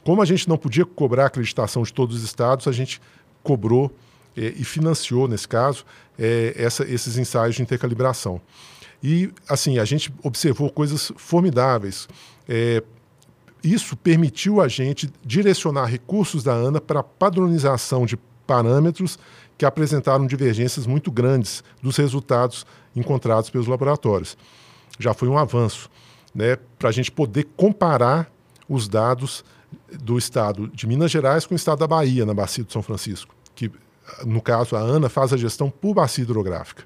Como 0.02 0.22
a 0.22 0.24
gente 0.24 0.48
não 0.48 0.56
podia 0.56 0.84
cobrar 0.84 1.24
a 1.24 1.26
acreditação 1.26 1.82
de 1.82 1.92
todos 1.92 2.16
os 2.16 2.22
estados, 2.22 2.66
a 2.66 2.72
gente 2.72 3.00
cobrou 3.42 3.94
é, 4.36 4.52
e 4.56 4.64
financiou, 4.64 5.28
nesse 5.28 5.48
caso, 5.48 5.84
é, 6.18 6.54
essa, 6.56 6.84
esses 6.84 7.16
ensaios 7.16 7.56
de 7.56 7.62
intercalibração. 7.62 8.40
E, 9.02 9.30
assim, 9.48 9.78
a 9.78 9.84
gente 9.84 10.12
observou 10.22 10.70
coisas 10.70 11.10
formidáveis. 11.16 12.08
É, 12.48 12.82
isso 13.62 13.96
permitiu 13.96 14.60
a 14.60 14.68
gente 14.68 15.10
direcionar 15.24 15.86
recursos 15.86 16.42
da 16.42 16.52
ANA 16.52 16.80
para 16.80 17.02
padronização 17.02 18.06
de 18.06 18.16
parâmetros 18.46 19.18
que 19.56 19.64
apresentaram 19.64 20.26
divergências 20.26 20.86
muito 20.86 21.10
grandes 21.10 21.62
dos 21.82 21.96
resultados 21.96 22.66
encontrados 22.96 23.50
pelos 23.50 23.66
laboratórios. 23.66 24.36
Já 24.98 25.14
foi 25.14 25.28
um 25.28 25.38
avanço 25.38 25.90
né, 26.34 26.56
para 26.78 26.88
a 26.88 26.92
gente 26.92 27.10
poder 27.10 27.46
comparar 27.56 28.30
os 28.68 28.88
dados 28.88 29.44
do 30.02 30.18
estado 30.18 30.68
de 30.68 30.86
Minas 30.86 31.10
Gerais 31.10 31.46
com 31.46 31.54
o 31.54 31.56
estado 31.56 31.78
da 31.78 31.86
Bahia, 31.86 32.26
na 32.26 32.34
Bacia 32.34 32.64
do 32.64 32.72
São 32.72 32.82
Francisco, 32.82 33.34
que, 33.54 33.70
no 34.24 34.40
caso, 34.40 34.76
a 34.76 34.80
ANA 34.80 35.08
faz 35.08 35.32
a 35.32 35.36
gestão 35.36 35.70
por 35.70 35.94
bacia 35.94 36.24
hidrográfica, 36.24 36.84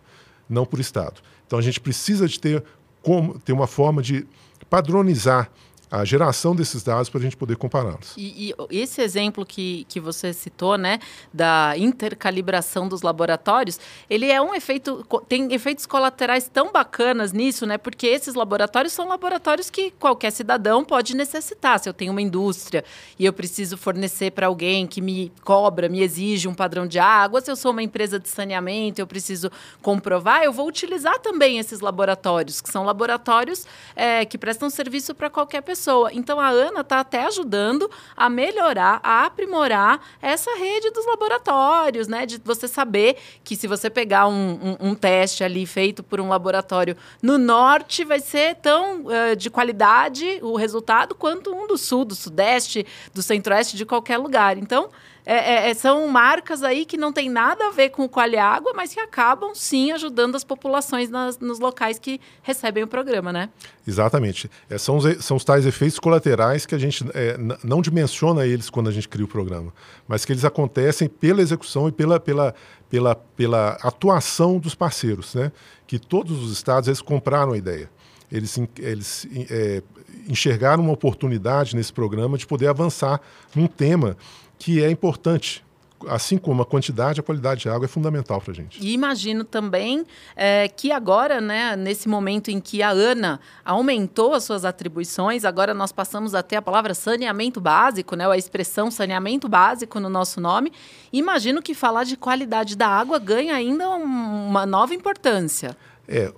não 0.48 0.66
por 0.66 0.80
estado. 0.80 1.20
Então, 1.46 1.58
a 1.58 1.62
gente 1.62 1.80
precisa 1.80 2.26
de 2.26 2.38
ter, 2.38 2.64
como, 3.02 3.38
ter 3.38 3.52
uma 3.52 3.66
forma 3.66 4.02
de 4.02 4.26
padronizar 4.68 5.50
a 5.90 6.04
geração 6.04 6.54
desses 6.54 6.82
dados 6.82 7.08
para 7.08 7.20
a 7.20 7.22
gente 7.22 7.36
poder 7.36 7.56
compará-los. 7.56 8.14
E, 8.16 8.50
e, 8.50 8.54
esse 8.82 9.00
exemplo 9.00 9.44
que, 9.44 9.84
que 9.88 10.00
você 10.00 10.32
citou, 10.32 10.76
né, 10.76 10.98
da 11.32 11.74
intercalibração 11.76 12.88
dos 12.88 13.02
laboratórios, 13.02 13.78
ele 14.08 14.30
é 14.30 14.40
um 14.40 14.54
efeito, 14.54 15.06
tem 15.28 15.52
efeitos 15.52 15.86
colaterais 15.86 16.48
tão 16.52 16.72
bacanas 16.72 17.32
nisso, 17.32 17.66
né, 17.66 17.78
porque 17.78 18.06
esses 18.06 18.34
laboratórios 18.34 18.92
são 18.92 19.06
laboratórios 19.06 19.70
que 19.70 19.90
qualquer 19.92 20.30
cidadão 20.32 20.84
pode 20.84 21.14
necessitar. 21.14 21.78
Se 21.78 21.88
eu 21.88 21.92
tenho 21.92 22.12
uma 22.12 22.22
indústria 22.22 22.84
e 23.18 23.24
eu 23.24 23.32
preciso 23.32 23.76
fornecer 23.76 24.32
para 24.32 24.46
alguém 24.46 24.86
que 24.86 25.00
me 25.00 25.30
cobra, 25.42 25.88
me 25.88 26.02
exige 26.02 26.48
um 26.48 26.54
padrão 26.54 26.86
de 26.86 26.98
água, 26.98 27.40
se 27.40 27.50
eu 27.50 27.56
sou 27.56 27.70
uma 27.70 27.82
empresa 27.82 28.18
de 28.18 28.28
saneamento, 28.28 29.00
eu 29.00 29.06
preciso 29.06 29.50
comprovar, 29.82 30.42
eu 30.42 30.52
vou 30.52 30.66
utilizar 30.66 31.18
também 31.20 31.58
esses 31.58 31.80
laboratórios, 31.80 32.60
que 32.60 32.70
são 32.70 32.84
laboratórios 32.84 33.66
é, 33.94 34.24
que 34.24 34.36
prestam 34.36 34.68
serviço 34.70 35.14
para 35.14 35.30
qualquer 35.30 35.62
pessoa 35.62 35.83
pessoa. 35.84 36.10
Então 36.12 36.40
a 36.40 36.48
Ana 36.48 36.80
está 36.80 37.00
até 37.00 37.26
ajudando 37.26 37.90
a 38.16 38.30
melhorar, 38.30 39.00
a 39.02 39.26
aprimorar 39.26 40.00
essa 40.22 40.56
rede 40.56 40.90
dos 40.90 41.04
laboratórios, 41.04 42.08
né? 42.08 42.24
De 42.24 42.40
você 42.42 42.66
saber 42.66 43.16
que 43.42 43.54
se 43.54 43.66
você 43.66 43.90
pegar 43.90 44.26
um, 44.26 44.76
um, 44.80 44.88
um 44.90 44.94
teste 44.94 45.44
ali 45.44 45.66
feito 45.66 46.02
por 46.02 46.20
um 46.20 46.28
laboratório 46.28 46.96
no 47.22 47.36
norte, 47.36 48.04
vai 48.04 48.20
ser 48.20 48.56
tão 48.56 49.02
uh, 49.02 49.36
de 49.36 49.50
qualidade 49.50 50.38
o 50.42 50.56
resultado 50.56 51.14
quanto 51.14 51.54
um 51.54 51.66
do 51.66 51.76
sul, 51.76 52.04
do 52.04 52.14
sudeste, 52.14 52.86
do 53.12 53.22
centro-oeste, 53.22 53.76
de 53.76 53.84
qualquer 53.84 54.16
lugar. 54.16 54.56
Então, 54.56 54.88
é, 55.26 55.34
é, 55.34 55.70
é, 55.70 55.74
são 55.74 56.06
marcas 56.08 56.62
aí 56.62 56.84
que 56.84 56.98
não 56.98 57.10
tem 57.10 57.30
nada 57.30 57.68
a 57.68 57.70
ver 57.70 57.88
com 57.88 58.04
o 58.04 58.08
Quali 58.08 58.36
Água, 58.36 58.72
mas 58.74 58.92
que 58.92 59.00
acabam 59.00 59.54
sim 59.54 59.90
ajudando 59.90 60.34
as 60.34 60.44
populações 60.44 61.08
nas, 61.08 61.38
nos 61.38 61.58
locais 61.58 61.98
que 61.98 62.20
recebem 62.42 62.84
o 62.84 62.86
programa, 62.86 63.32
né? 63.32 63.48
Exatamente. 63.88 64.50
É, 64.68 64.76
são, 64.76 64.98
os, 64.98 65.24
são 65.24 65.36
os 65.38 65.44
tais 65.44 65.64
efeitos 65.64 65.98
colaterais 65.98 66.66
que 66.66 66.74
a 66.74 66.78
gente 66.78 67.04
é, 67.14 67.38
não 67.62 67.80
dimensiona 67.80 68.46
eles 68.46 68.68
quando 68.68 68.88
a 68.88 68.92
gente 68.92 69.08
cria 69.08 69.24
o 69.24 69.28
programa, 69.28 69.72
mas 70.06 70.26
que 70.26 70.32
eles 70.32 70.44
acontecem 70.44 71.08
pela 71.08 71.40
execução 71.40 71.88
e 71.88 71.92
pela, 71.92 72.20
pela, 72.20 72.54
pela, 72.90 73.14
pela 73.14 73.78
atuação 73.82 74.58
dos 74.58 74.74
parceiros, 74.74 75.34
né? 75.34 75.50
Que 75.86 75.98
todos 75.98 76.42
os 76.42 76.52
estados 76.52 76.86
eles 76.86 77.00
compraram 77.00 77.52
a 77.52 77.56
ideia. 77.56 77.90
Eles, 78.30 78.58
eles 78.78 79.28
é, 79.50 79.82
enxergaram 80.28 80.82
uma 80.82 80.92
oportunidade 80.92 81.76
nesse 81.76 81.92
programa 81.92 82.36
de 82.36 82.46
poder 82.46 82.66
avançar 82.66 83.20
num 83.54 83.66
tema 83.66 84.16
que 84.58 84.82
é 84.82 84.90
importante 84.90 85.64
assim 86.08 86.36
como 86.38 86.62
a 86.62 86.66
quantidade, 86.66 87.20
a 87.20 87.22
qualidade 87.22 87.62
de 87.62 87.68
água 87.68 87.84
é 87.86 87.88
fundamental 87.88 88.40
para 88.40 88.52
a 88.52 88.54
gente. 88.54 88.78
E 88.80 88.92
imagino 88.92 89.44
também 89.44 90.04
é, 90.36 90.68
que 90.68 90.92
agora, 90.92 91.40
né, 91.40 91.76
nesse 91.76 92.08
momento 92.08 92.50
em 92.50 92.60
que 92.60 92.82
a 92.82 92.90
ANA 92.90 93.40
aumentou 93.64 94.34
as 94.34 94.44
suas 94.44 94.64
atribuições, 94.64 95.44
agora 95.44 95.74
nós 95.74 95.92
passamos 95.92 96.34
a 96.34 96.42
ter 96.42 96.56
a 96.56 96.62
palavra 96.62 96.94
saneamento 96.94 97.60
básico, 97.60 98.16
né, 98.16 98.28
a 98.28 98.36
expressão 98.36 98.90
saneamento 98.90 99.48
básico 99.48 99.98
no 100.00 100.08
nosso 100.08 100.40
nome. 100.40 100.72
Imagino 101.12 101.62
que 101.62 101.74
falar 101.74 102.04
de 102.04 102.16
qualidade 102.16 102.76
da 102.76 102.88
água 102.88 103.18
ganha 103.18 103.54
ainda 103.54 103.88
uma 103.88 104.66
nova 104.66 104.94
importância. 104.94 105.76
É, 106.06 106.32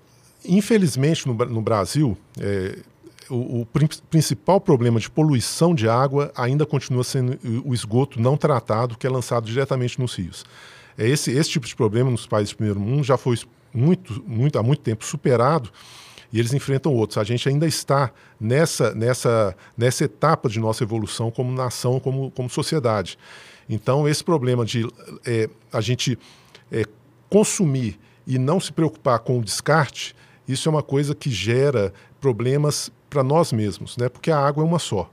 infelizmente 0.45 1.27
no, 1.27 1.35
no 1.35 1.61
Brasil, 1.61 2.17
é, 2.39 2.79
o, 3.31 3.63
o, 3.63 3.67
principal 4.11 4.61
problema 4.61 5.01
de 5.01 5.11
poluição 5.11 5.75
de 5.75 5.89
água 5.89 6.33
ainda 6.37 6.65
continua 6.67 7.05
sendo 7.05 7.39
o 7.65 7.75
esgoto 7.75 8.21
não 8.21 8.37
tratado, 8.37 8.97
que 8.97 9.07
é 9.07 9.11
lançado 9.11 9.47
diretamente 9.47 10.01
nos 10.01 10.15
rios. 10.15 10.45
É 10.99 11.09
esse, 11.09 11.31
esse 11.31 11.51
tipo 11.51 11.67
de 11.67 11.77
problema 11.77 12.11
nos 12.11 12.27
países 12.27 12.53
do 12.53 12.57
primeiro 12.57 12.81
mundo 12.81 13.05
já 13.05 13.17
foi 13.17 13.39
muito, 13.73 14.23
muito, 14.27 14.59
há 14.59 14.63
muito 14.63 14.81
tempo 14.81 15.05
superado 15.05 15.71
e 16.33 16.39
eles 16.39 16.53
enfrentam 16.53 16.93
outros. 16.93 17.19
A 17.19 17.25
gente 17.25 17.49
ainda 17.49 17.67
está 17.67 18.11
nessa, 18.41 18.95
nessa, 18.95 19.57
nessa 19.77 20.05
etapa 20.05 20.49
de 20.49 20.59
nossa 20.59 20.83
evolução 20.83 21.31
como 21.31 21.53
nação, 21.53 22.01
como, 22.01 22.31
como 22.31 22.49
sociedade. 22.49 23.19
Então, 23.69 24.09
esse 24.09 24.23
problema 24.23 24.65
de 24.65 24.89
é, 25.27 25.49
a 25.73 25.81
gente 25.81 26.19
é, 26.71 26.85
consumir 27.29 27.99
e 28.27 28.39
não 28.39 28.59
se 28.59 28.73
preocupar 28.73 29.19
com 29.21 29.39
o 29.39 29.45
descarte, 29.45 30.15
isso 30.49 30.69
é 30.69 30.71
uma 30.71 30.83
coisa 30.83 31.15
que 31.15 31.31
gera 31.31 31.93
problemas 32.21 32.91
para 33.17 33.25
nós 33.25 33.51
mesmos, 33.51 33.97
né? 33.97 34.11
porque 34.11 34.31
a 34.31 34.39
água 34.39 34.63
é 34.63 34.67
uma 34.67 34.79
só. 34.79 35.11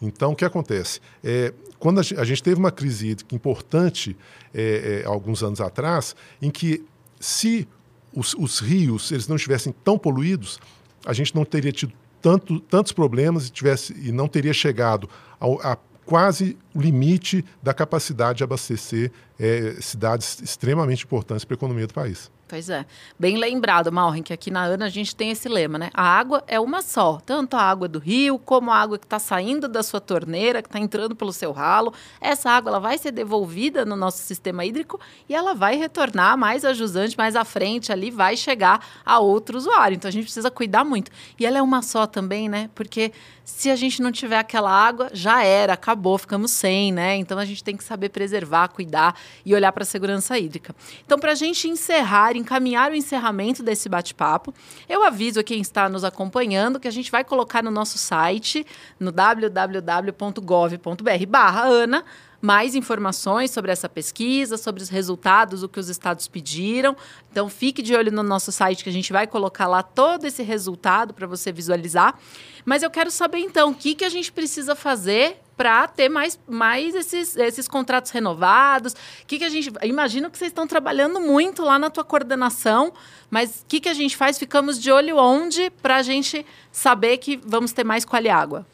Então, 0.00 0.32
o 0.32 0.36
que 0.36 0.44
acontece? 0.44 0.98
É, 1.22 1.54
quando 1.78 2.00
a 2.00 2.24
gente 2.24 2.42
teve 2.42 2.58
uma 2.58 2.72
crise 2.72 3.10
hídrica 3.10 3.32
importante, 3.32 4.16
é, 4.52 5.02
é, 5.04 5.06
alguns 5.06 5.40
anos 5.40 5.60
atrás, 5.60 6.16
em 6.40 6.50
que 6.50 6.84
se 7.20 7.68
os, 8.12 8.34
os, 8.34 8.58
rios 8.58 9.12
eles 9.12 9.28
não 9.28 9.36
estivessem 9.36 9.72
tão 9.84 9.96
poluídos, 9.96 10.58
a 11.06 11.12
gente 11.12 11.32
não 11.32 11.44
teria 11.44 11.70
tido 11.70 11.92
tanto, 12.20 12.58
tantos 12.58 12.90
problemas 12.90 13.46
e, 13.46 13.50
tivesse, 13.52 13.92
e 13.92 14.10
não 14.10 14.26
teria 14.26 14.52
chegado 14.52 15.08
ao, 15.38 15.60
a 15.64 15.78
quase 16.04 16.58
o 16.74 16.80
limite 16.80 17.44
da 17.62 17.72
capacidade 17.72 18.38
de 18.38 18.44
abastecer 18.44 19.12
é, 19.38 19.76
cidades 19.80 20.40
extremamente 20.42 21.04
importantes 21.04 21.44
para 21.44 21.54
a 21.54 21.58
economia 21.58 21.86
do 21.86 21.94
país. 21.94 22.32
Pois 22.52 22.68
é. 22.68 22.84
Bem 23.18 23.38
lembrado, 23.38 23.90
Malren, 23.90 24.22
que 24.22 24.30
aqui 24.30 24.50
na 24.50 24.62
ANA 24.64 24.84
a 24.84 24.90
gente 24.90 25.16
tem 25.16 25.30
esse 25.30 25.48
lema, 25.48 25.78
né? 25.78 25.90
A 25.94 26.02
água 26.02 26.44
é 26.46 26.60
uma 26.60 26.82
só. 26.82 27.18
Tanto 27.24 27.56
a 27.56 27.62
água 27.62 27.88
do 27.88 27.98
rio, 27.98 28.38
como 28.38 28.70
a 28.70 28.76
água 28.76 28.98
que 28.98 29.06
está 29.06 29.18
saindo 29.18 29.66
da 29.66 29.82
sua 29.82 30.02
torneira, 30.02 30.60
que 30.60 30.68
está 30.68 30.78
entrando 30.78 31.16
pelo 31.16 31.32
seu 31.32 31.50
ralo. 31.50 31.94
Essa 32.20 32.50
água 32.50 32.68
ela 32.68 32.78
vai 32.78 32.98
ser 32.98 33.10
devolvida 33.10 33.86
no 33.86 33.96
nosso 33.96 34.18
sistema 34.18 34.66
hídrico 34.66 35.00
e 35.30 35.34
ela 35.34 35.54
vai 35.54 35.76
retornar 35.76 36.36
mais 36.36 36.62
a 36.62 36.74
jusante, 36.74 37.16
mais 37.16 37.36
à 37.36 37.42
frente 37.42 37.90
ali, 37.90 38.10
vai 38.10 38.36
chegar 38.36 38.86
a 39.02 39.18
outro 39.18 39.56
usuário. 39.56 39.94
Então 39.94 40.10
a 40.10 40.12
gente 40.12 40.24
precisa 40.24 40.50
cuidar 40.50 40.84
muito. 40.84 41.10
E 41.40 41.46
ela 41.46 41.56
é 41.56 41.62
uma 41.62 41.80
só 41.80 42.06
também, 42.06 42.50
né? 42.50 42.68
Porque 42.74 43.12
se 43.44 43.70
a 43.70 43.76
gente 43.76 44.00
não 44.00 44.12
tiver 44.12 44.38
aquela 44.38 44.70
água, 44.70 45.10
já 45.12 45.42
era, 45.42 45.72
acabou, 45.72 46.16
ficamos 46.16 46.50
sem, 46.50 46.92
né? 46.92 47.16
Então 47.16 47.38
a 47.38 47.44
gente 47.44 47.64
tem 47.64 47.76
que 47.76 47.82
saber 47.82 48.10
preservar, 48.10 48.68
cuidar 48.68 49.18
e 49.44 49.54
olhar 49.54 49.72
para 49.72 49.82
a 49.82 49.86
segurança 49.86 50.38
hídrica. 50.38 50.74
Então, 51.04 51.18
para 51.18 51.32
a 51.32 51.34
gente 51.34 51.68
encerrar, 51.68 52.36
encaminhar 52.42 52.90
o 52.90 52.94
encerramento 52.94 53.62
desse 53.62 53.88
bate-papo, 53.88 54.52
eu 54.88 55.02
aviso 55.02 55.40
a 55.40 55.42
quem 55.42 55.60
está 55.60 55.88
nos 55.88 56.04
acompanhando 56.04 56.78
que 56.78 56.88
a 56.88 56.92
gente 56.92 57.10
vai 57.10 57.24
colocar 57.24 57.62
no 57.62 57.70
nosso 57.70 57.96
site, 57.96 58.66
no 59.00 59.10
www.gov.br/ana 59.10 62.04
mais 62.42 62.74
informações 62.74 63.52
sobre 63.52 63.70
essa 63.70 63.88
pesquisa, 63.88 64.56
sobre 64.56 64.82
os 64.82 64.88
resultados, 64.88 65.62
o 65.62 65.68
que 65.68 65.78
os 65.78 65.88
estados 65.88 66.26
pediram. 66.26 66.96
Então, 67.30 67.48
fique 67.48 67.80
de 67.80 67.94
olho 67.94 68.10
no 68.10 68.24
nosso 68.24 68.50
site 68.50 68.82
que 68.82 68.90
a 68.90 68.92
gente 68.92 69.12
vai 69.12 69.28
colocar 69.28 69.68
lá 69.68 69.80
todo 69.80 70.26
esse 70.26 70.42
resultado 70.42 71.14
para 71.14 71.28
você 71.28 71.52
visualizar. 71.52 72.18
Mas 72.64 72.82
eu 72.82 72.90
quero 72.90 73.12
saber, 73.12 73.38
então, 73.38 73.70
o 73.70 73.74
que, 73.74 73.94
que 73.94 74.04
a 74.04 74.08
gente 74.08 74.32
precisa 74.32 74.74
fazer 74.74 75.40
para 75.56 75.86
ter 75.86 76.08
mais, 76.08 76.38
mais 76.48 76.94
esses, 76.94 77.36
esses 77.36 77.68
contratos 77.68 78.10
renovados? 78.10 78.94
Que, 79.26 79.38
que 79.38 79.44
a 79.44 79.48
gente. 79.48 79.70
Imagino 79.82 80.30
que 80.30 80.38
vocês 80.38 80.50
estão 80.50 80.66
trabalhando 80.66 81.20
muito 81.20 81.62
lá 81.62 81.78
na 81.78 81.90
tua 81.90 82.04
coordenação, 82.04 82.92
mas 83.30 83.60
o 83.60 83.66
que, 83.66 83.80
que 83.80 83.88
a 83.88 83.94
gente 83.94 84.16
faz? 84.16 84.38
Ficamos 84.38 84.80
de 84.80 84.90
olho 84.90 85.16
onde 85.18 85.70
para 85.82 85.96
a 85.96 86.02
gente 86.02 86.44
saber 86.70 87.18
que 87.18 87.40
vamos 87.44 87.72
ter 87.72 87.84
mais 87.84 88.04
quali 88.04 88.28
água? 88.28 88.66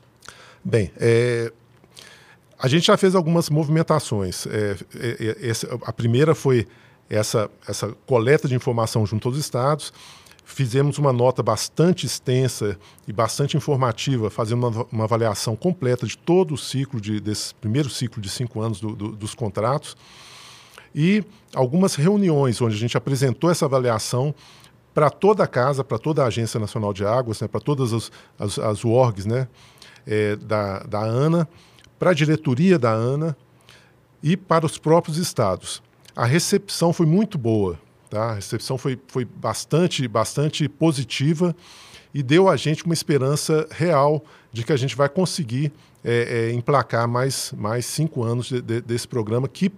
Bem, 0.64 0.92
é, 0.96 1.52
a 2.58 2.68
gente 2.68 2.86
já 2.86 2.96
fez 2.96 3.14
algumas 3.14 3.48
movimentações. 3.48 4.46
É, 4.46 4.76
é, 4.96 5.48
é 5.48 5.52
a 5.84 5.92
primeira 5.92 6.34
foi 6.34 6.66
essa, 7.08 7.50
essa 7.66 7.94
coleta 8.06 8.46
de 8.48 8.54
informação 8.54 9.06
junto 9.06 9.28
aos 9.28 9.38
estados. 9.38 9.92
Fizemos 10.50 10.96
uma 10.96 11.12
nota 11.12 11.42
bastante 11.42 12.06
extensa 12.06 12.78
e 13.06 13.12
bastante 13.12 13.54
informativa, 13.54 14.30
fazendo 14.30 14.66
uma, 14.66 14.86
uma 14.90 15.04
avaliação 15.04 15.54
completa 15.54 16.06
de 16.06 16.16
todo 16.16 16.54
o 16.54 16.56
ciclo, 16.56 16.98
de, 16.98 17.20
desse 17.20 17.54
primeiro 17.54 17.90
ciclo 17.90 18.20
de 18.20 18.30
cinco 18.30 18.62
anos 18.62 18.80
do, 18.80 18.96
do, 18.96 19.12
dos 19.12 19.34
contratos. 19.34 19.94
E 20.94 21.22
algumas 21.54 21.94
reuniões 21.94 22.62
onde 22.62 22.74
a 22.74 22.78
gente 22.78 22.96
apresentou 22.96 23.50
essa 23.50 23.66
avaliação 23.66 24.34
para 24.94 25.10
toda 25.10 25.44
a 25.44 25.46
casa, 25.46 25.84
para 25.84 25.98
toda 25.98 26.24
a 26.24 26.28
Agência 26.28 26.58
Nacional 26.58 26.94
de 26.94 27.04
Águas, 27.04 27.42
né, 27.42 27.46
para 27.46 27.60
todas 27.60 27.92
as, 27.92 28.10
as, 28.38 28.58
as 28.58 28.84
orgs 28.86 29.26
né, 29.26 29.46
é, 30.06 30.34
da, 30.34 30.78
da 30.78 31.00
ANA, 31.00 31.46
para 31.98 32.12
a 32.12 32.14
diretoria 32.14 32.78
da 32.78 32.90
ANA 32.90 33.36
e 34.22 34.34
para 34.34 34.64
os 34.64 34.78
próprios 34.78 35.18
estados. 35.18 35.82
A 36.16 36.24
recepção 36.24 36.90
foi 36.90 37.04
muito 37.04 37.36
boa, 37.36 37.78
tá? 38.08 38.30
a 38.30 38.34
recepção 38.34 38.78
foi, 38.78 38.98
foi 39.08 39.24
bastante, 39.24 40.06
bastante 40.08 40.68
positiva 40.68 41.54
e 42.12 42.22
deu 42.22 42.48
a 42.48 42.56
gente 42.56 42.84
uma 42.84 42.94
esperança 42.94 43.66
real 43.70 44.24
de 44.52 44.64
que 44.64 44.72
a 44.72 44.76
gente 44.76 44.96
vai 44.96 45.08
conseguir 45.08 45.72
é, 46.04 46.48
é, 46.50 46.52
emplacar 46.52 47.06
mais, 47.06 47.52
mais 47.56 47.86
cinco 47.86 48.24
anos 48.24 48.46
de, 48.46 48.62
de, 48.62 48.80
desse 48.80 49.06
programa, 49.06 49.48
que 49.48 49.70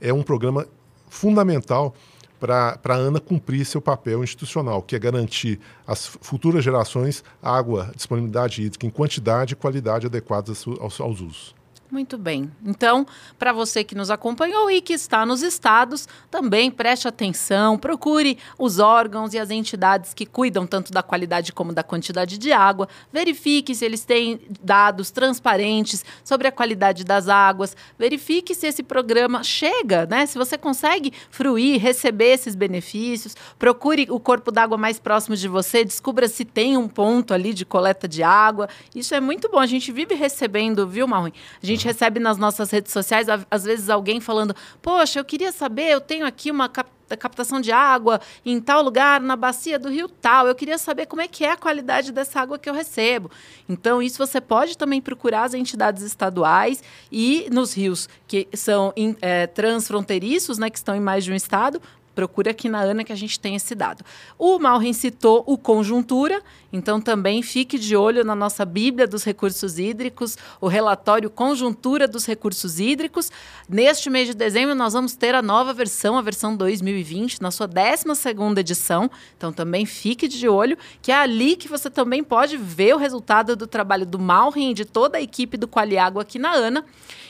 é 0.00 0.12
um 0.12 0.22
programa 0.22 0.66
fundamental 1.08 1.94
para 2.38 2.78
a 2.84 2.94
ANA 2.94 3.20
cumprir 3.20 3.64
seu 3.64 3.80
papel 3.80 4.22
institucional, 4.22 4.82
que 4.82 4.94
é 4.94 4.98
garantir 4.98 5.58
às 5.86 6.06
futuras 6.06 6.62
gerações 6.62 7.24
água, 7.42 7.90
disponibilidade 7.94 8.62
hídrica 8.62 8.86
em 8.86 8.90
quantidade 8.90 9.54
e 9.54 9.56
qualidade 9.56 10.06
adequadas 10.06 10.64
aos, 10.80 11.00
aos 11.00 11.20
usos. 11.20 11.54
Muito 11.90 12.18
bem. 12.18 12.50
Então, 12.64 13.06
para 13.38 13.52
você 13.52 13.84
que 13.84 13.94
nos 13.94 14.10
acompanhou 14.10 14.70
e 14.70 14.80
que 14.80 14.92
está 14.92 15.24
nos 15.24 15.42
estados, 15.42 16.08
também 16.30 16.70
preste 16.70 17.06
atenção, 17.06 17.78
procure 17.78 18.38
os 18.58 18.80
órgãos 18.80 19.34
e 19.34 19.38
as 19.38 19.50
entidades 19.50 20.12
que 20.12 20.26
cuidam 20.26 20.66
tanto 20.66 20.92
da 20.92 21.02
qualidade 21.02 21.52
como 21.52 21.72
da 21.72 21.84
quantidade 21.84 22.38
de 22.38 22.52
água, 22.52 22.88
verifique 23.12 23.74
se 23.74 23.84
eles 23.84 24.04
têm 24.04 24.40
dados 24.60 25.10
transparentes 25.10 26.04
sobre 26.24 26.48
a 26.48 26.52
qualidade 26.52 27.04
das 27.04 27.28
águas, 27.28 27.76
verifique 27.96 28.54
se 28.54 28.66
esse 28.66 28.82
programa 28.82 29.44
chega, 29.44 30.06
né? 30.06 30.26
Se 30.26 30.36
você 30.36 30.58
consegue 30.58 31.12
fruir, 31.30 31.80
receber 31.80 32.32
esses 32.32 32.56
benefícios, 32.56 33.36
procure 33.58 34.08
o 34.10 34.18
corpo 34.18 34.50
d'água 34.50 34.76
mais 34.76 34.98
próximo 34.98 35.36
de 35.36 35.46
você, 35.46 35.84
descubra 35.84 36.26
se 36.26 36.44
tem 36.44 36.76
um 36.76 36.88
ponto 36.88 37.32
ali 37.32 37.54
de 37.54 37.64
coleta 37.64 38.08
de 38.08 38.22
água. 38.24 38.68
Isso 38.94 39.14
é 39.14 39.20
muito 39.20 39.48
bom. 39.48 39.60
A 39.60 39.66
gente 39.66 39.92
vive 39.92 40.14
recebendo, 40.14 40.86
viu, 40.88 41.06
Marrom? 41.06 41.30
A 41.62 41.66
gente 41.66 41.75
recebe 41.84 42.20
nas 42.20 42.38
nossas 42.38 42.70
redes 42.70 42.92
sociais, 42.92 43.26
às 43.50 43.64
vezes, 43.64 43.88
alguém 43.88 44.20
falando: 44.20 44.54
Poxa, 44.80 45.18
eu 45.18 45.24
queria 45.24 45.52
saber, 45.52 45.90
eu 45.90 46.00
tenho 46.00 46.26
aqui 46.26 46.50
uma 46.50 46.68
captação 46.68 47.60
de 47.60 47.70
água 47.70 48.20
em 48.44 48.60
tal 48.60 48.82
lugar, 48.82 49.20
na 49.20 49.36
bacia 49.36 49.78
do 49.78 49.88
rio 49.88 50.08
tal. 50.08 50.48
Eu 50.48 50.54
queria 50.54 50.78
saber 50.78 51.06
como 51.06 51.22
é 51.22 51.28
que 51.28 51.44
é 51.44 51.52
a 51.52 51.56
qualidade 51.56 52.10
dessa 52.10 52.40
água 52.40 52.58
que 52.58 52.68
eu 52.68 52.74
recebo. 52.74 53.30
Então, 53.68 54.02
isso 54.02 54.18
você 54.18 54.40
pode 54.40 54.76
também 54.76 55.00
procurar 55.00 55.44
as 55.44 55.54
entidades 55.54 56.02
estaduais 56.02 56.82
e 57.12 57.48
nos 57.52 57.76
rios 57.76 58.08
que 58.26 58.48
são 58.54 58.92
é, 59.20 59.46
transfronteiriços, 59.46 60.58
né, 60.58 60.70
que 60.70 60.78
estão 60.78 60.96
em 60.96 61.00
mais 61.00 61.24
de 61.24 61.30
um 61.30 61.34
estado, 61.34 61.80
procura 62.16 62.50
aqui 62.50 62.66
na 62.66 62.80
ANA 62.80 63.04
que 63.04 63.12
a 63.12 63.16
gente 63.16 63.38
tem 63.38 63.54
esse 63.54 63.74
dado. 63.74 64.02
O 64.38 64.58
Malren 64.58 64.94
citou 64.94 65.44
o 65.46 65.58
Conjuntura, 65.58 66.42
então 66.72 66.98
também 66.98 67.42
fique 67.42 67.78
de 67.78 67.94
olho 67.94 68.24
na 68.24 68.34
nossa 68.34 68.64
Bíblia 68.64 69.06
dos 69.06 69.22
Recursos 69.22 69.78
Hídricos, 69.78 70.38
o 70.58 70.66
relatório 70.66 71.28
Conjuntura 71.28 72.08
dos 72.08 72.24
Recursos 72.24 72.80
Hídricos. 72.80 73.30
Neste 73.68 74.08
mês 74.08 74.28
de 74.28 74.34
dezembro 74.34 74.74
nós 74.74 74.94
vamos 74.94 75.14
ter 75.14 75.34
a 75.34 75.42
nova 75.42 75.74
versão, 75.74 76.16
a 76.16 76.22
versão 76.22 76.56
2020, 76.56 77.42
na 77.42 77.50
sua 77.50 77.68
12ª 77.68 78.58
edição. 78.58 79.10
Então 79.36 79.52
também 79.52 79.84
fique 79.84 80.26
de 80.26 80.48
olho, 80.48 80.78
que 81.02 81.12
é 81.12 81.16
ali 81.16 81.54
que 81.54 81.68
você 81.68 81.90
também 81.90 82.24
pode 82.24 82.56
ver 82.56 82.94
o 82.94 82.98
resultado 82.98 83.54
do 83.54 83.66
trabalho 83.66 84.06
do 84.06 84.18
Malren 84.18 84.70
e 84.70 84.74
de 84.74 84.86
toda 84.86 85.18
a 85.18 85.22
equipe 85.22 85.58
do 85.58 85.68
Qualiágua 85.68 86.22
aqui 86.22 86.38
na 86.38 86.54
ANA. 86.54 86.82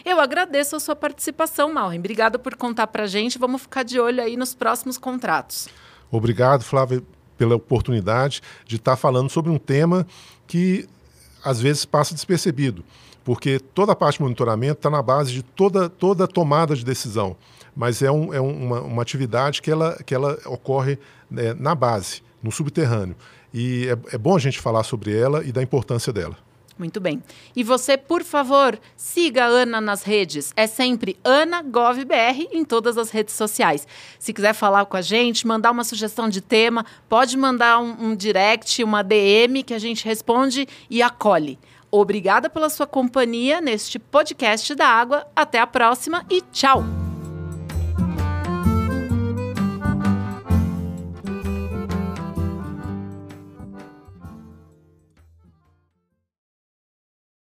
Eu 0.06 0.20
agradeço 0.20 0.76
a 0.76 0.78
sua 0.78 0.94
participação, 0.94 1.74
Malren. 1.74 1.98
Obrigada 1.98 2.38
por 2.38 2.54
contar 2.54 2.86
para 2.86 3.08
gente. 3.08 3.40
Vamos 3.40 3.62
ficar 3.62 3.82
de 3.82 3.98
olho 3.98 4.22
aí 4.22 4.36
nos 4.36 4.54
próximos 4.54 4.96
contratos. 4.96 5.68
Obrigado, 6.12 6.62
Flávia, 6.62 7.02
pela 7.36 7.56
oportunidade 7.56 8.40
de 8.64 8.76
estar 8.76 8.94
falando 8.94 9.28
sobre 9.28 9.50
um 9.50 9.58
tema 9.58 10.06
que 10.46 10.88
às 11.44 11.60
vezes 11.60 11.84
passa 11.84 12.14
despercebido, 12.14 12.84
porque 13.24 13.58
toda 13.58 13.90
a 13.90 13.96
parte 13.96 14.18
de 14.18 14.22
monitoramento 14.22 14.74
está 14.74 14.88
na 14.88 15.02
base 15.02 15.32
de 15.32 15.42
toda, 15.42 15.88
toda 15.88 16.28
tomada 16.28 16.76
de 16.76 16.84
decisão, 16.84 17.36
mas 17.74 18.00
é, 18.00 18.10
um, 18.10 18.32
é 18.32 18.40
uma, 18.40 18.82
uma 18.82 19.02
atividade 19.02 19.60
que 19.60 19.72
ela, 19.72 19.98
que 20.06 20.14
ela 20.14 20.38
ocorre 20.46 21.00
né, 21.28 21.52
na 21.54 21.74
base, 21.74 22.22
no 22.40 22.52
subterrâneo. 22.52 23.16
E 23.52 23.88
é, 23.88 24.14
é 24.14 24.18
bom 24.18 24.36
a 24.36 24.38
gente 24.38 24.60
falar 24.60 24.84
sobre 24.84 25.18
ela 25.18 25.44
e 25.44 25.50
da 25.50 25.64
importância 25.64 26.12
dela. 26.12 26.36
Muito 26.78 27.00
bem. 27.00 27.22
E 27.54 27.62
você, 27.62 27.96
por 27.96 28.22
favor, 28.22 28.78
siga 28.96 29.44
a 29.44 29.48
Ana 29.48 29.80
nas 29.80 30.02
redes. 30.02 30.52
É 30.54 30.66
sempre 30.66 31.16
AnaGovBR 31.24 32.48
em 32.52 32.64
todas 32.64 32.98
as 32.98 33.10
redes 33.10 33.34
sociais. 33.34 33.86
Se 34.18 34.32
quiser 34.32 34.52
falar 34.52 34.84
com 34.84 34.96
a 34.96 35.00
gente, 35.00 35.46
mandar 35.46 35.70
uma 35.70 35.84
sugestão 35.84 36.28
de 36.28 36.42
tema, 36.42 36.84
pode 37.08 37.36
mandar 37.36 37.78
um, 37.78 38.08
um 38.10 38.14
direct, 38.14 38.84
uma 38.84 39.02
DM 39.02 39.62
que 39.62 39.72
a 39.72 39.78
gente 39.78 40.04
responde 40.04 40.68
e 40.90 41.00
acolhe. 41.00 41.58
Obrigada 41.90 42.50
pela 42.50 42.68
sua 42.68 42.86
companhia 42.86 43.60
neste 43.60 43.98
podcast 43.98 44.74
da 44.74 44.86
água. 44.86 45.26
Até 45.34 45.58
a 45.58 45.66
próxima 45.66 46.26
e 46.28 46.42
tchau! 46.52 47.05